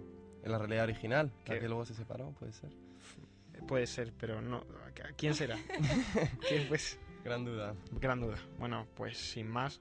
En 0.43 0.51
la 0.51 0.57
realidad 0.57 0.83
original, 0.85 1.31
la 1.45 1.59
Que- 1.59 1.67
luego 1.67 1.85
se 1.85 1.93
separó, 1.93 2.31
puede 2.31 2.51
ser. 2.51 2.71
Puede 3.67 3.85
ser, 3.87 4.11
pero 4.19 4.41
no. 4.41 4.65
¿Quién 5.15 5.35
será? 5.35 5.55
¿Quién 6.49 6.67
pues? 6.67 6.97
Gran 7.23 7.45
duda. 7.45 7.75
Gran 7.91 8.19
duda. 8.19 8.37
Bueno, 8.57 8.87
pues 8.95 9.17
sin 9.19 9.47
más, 9.47 9.79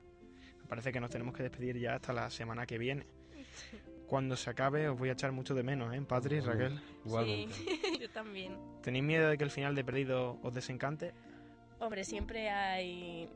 me 0.60 0.66
parece 0.68 0.92
que 0.92 1.00
nos 1.00 1.08
tenemos 1.10 1.34
que 1.34 1.42
despedir 1.42 1.78
ya 1.78 1.94
hasta 1.94 2.12
la 2.12 2.28
semana 2.30 2.66
que 2.66 2.76
viene. 2.76 3.06
Cuando 4.06 4.36
se 4.36 4.50
acabe 4.50 4.88
os 4.90 4.98
voy 4.98 5.08
a 5.08 5.12
echar 5.12 5.32
mucho 5.32 5.54
de 5.54 5.62
menos, 5.62 5.94
¿eh? 5.94 6.02
Patri, 6.02 6.40
Raquel. 6.40 6.78
Sí, 7.06 7.48
yo 8.00 8.10
también. 8.10 8.58
¿Tenéis 8.82 9.04
miedo 9.04 9.30
de 9.30 9.38
que 9.38 9.44
el 9.44 9.50
final 9.50 9.74
de 9.74 9.82
Perdido 9.82 10.38
os 10.42 10.52
desencante? 10.52 11.14
Hombre, 11.80 12.04
siempre 12.04 12.50
hay 12.50 13.26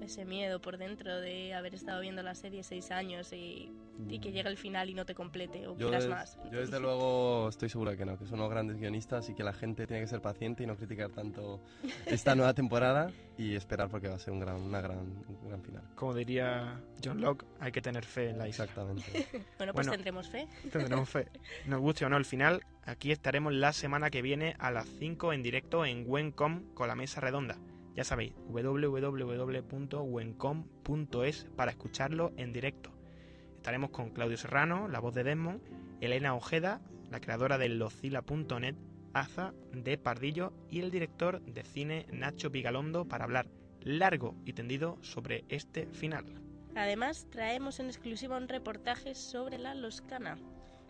ese 0.00 0.24
miedo 0.24 0.60
por 0.60 0.78
dentro 0.78 1.20
de 1.20 1.54
haber 1.54 1.74
estado 1.74 2.00
viendo 2.00 2.22
la 2.22 2.34
serie 2.34 2.62
seis 2.62 2.90
años 2.90 3.32
y, 3.32 3.70
y 4.08 4.18
que 4.18 4.32
llegue 4.32 4.48
el 4.48 4.56
final 4.56 4.90
y 4.90 4.94
no 4.94 5.04
te 5.06 5.14
complete 5.14 5.66
o 5.68 5.76
Yo, 5.76 5.88
quieras 5.88 6.04
des- 6.04 6.10
más. 6.10 6.38
yo 6.50 6.58
desde 6.60 6.80
luego 6.80 7.48
estoy 7.48 7.68
segura 7.68 7.96
que 7.96 8.04
no, 8.04 8.18
que 8.18 8.26
son 8.26 8.40
unos 8.40 8.50
grandes 8.50 8.78
guionistas 8.78 9.28
y 9.28 9.34
que 9.34 9.44
la 9.44 9.52
gente 9.52 9.86
tiene 9.86 10.02
que 10.02 10.08
ser 10.08 10.20
paciente 10.20 10.62
y 10.64 10.66
no 10.66 10.76
criticar 10.76 11.10
tanto 11.10 11.60
esta 12.06 12.34
nueva 12.34 12.54
temporada 12.54 13.10
y 13.38 13.54
esperar 13.54 13.88
porque 13.90 14.08
va 14.08 14.14
a 14.16 14.18
ser 14.18 14.32
un 14.32 14.40
gran, 14.40 14.56
una 14.60 14.80
gran, 14.80 14.98
un 14.98 15.48
gran 15.48 15.62
final. 15.62 15.82
Como 15.94 16.14
diría 16.14 16.80
John 17.04 17.20
Locke, 17.20 17.44
hay 17.60 17.70
que 17.72 17.80
tener 17.82 18.04
fe 18.04 18.30
en 18.30 18.38
la 18.38 18.48
isla. 18.48 18.64
Exactamente. 18.64 19.02
Bueno, 19.58 19.72
pues 19.74 19.88
tendremos 19.88 20.28
fe. 20.28 20.48
Tendremos 20.72 21.08
fe. 21.08 21.28
Nos 21.66 21.80
guste 21.80 22.04
o 22.04 22.08
no 22.08 22.16
el 22.16 22.24
final, 22.24 22.62
aquí 22.84 23.12
estaremos 23.12 23.52
la 23.52 23.72
semana 23.72 24.10
que 24.10 24.22
viene 24.22 24.56
a 24.58 24.70
las 24.72 24.88
5 24.98 25.32
en 25.32 25.42
directo 25.42 25.84
en 25.84 26.04
Wencom 26.08 26.74
con 26.74 26.88
la 26.88 26.96
mesa 26.96 27.20
redonda. 27.20 27.56
Ya 27.94 28.04
sabéis, 28.04 28.34
www.wencom.es 28.48 31.46
para 31.56 31.70
escucharlo 31.70 32.32
en 32.36 32.52
directo. 32.52 32.90
Estaremos 33.56 33.88
con 33.90 34.10
Claudio 34.10 34.36
Serrano, 34.36 34.88
la 34.88 35.00
voz 35.00 35.14
de 35.14 35.24
Desmond, 35.24 35.62
Elena 36.00 36.34
Ojeda, 36.34 36.82
la 37.10 37.20
creadora 37.20 37.56
de 37.58 37.68
locila.net, 37.68 38.76
Aza 39.12 39.52
de 39.72 39.98
Pardillo 39.98 40.54
y 40.70 40.80
el 40.80 40.90
director 40.90 41.42
de 41.42 41.62
cine 41.62 42.06
Nacho 42.10 42.48
Vigalondo 42.50 43.06
para 43.06 43.24
hablar 43.24 43.46
largo 43.82 44.34
y 44.44 44.54
tendido 44.54 44.96
sobre 45.02 45.44
este 45.48 45.86
final. 45.88 46.24
Además, 46.74 47.26
traemos 47.30 47.80
en 47.80 47.86
exclusiva 47.86 48.38
un 48.38 48.48
reportaje 48.48 49.14
sobre 49.14 49.58
la 49.58 49.74
Loscana. 49.74 50.38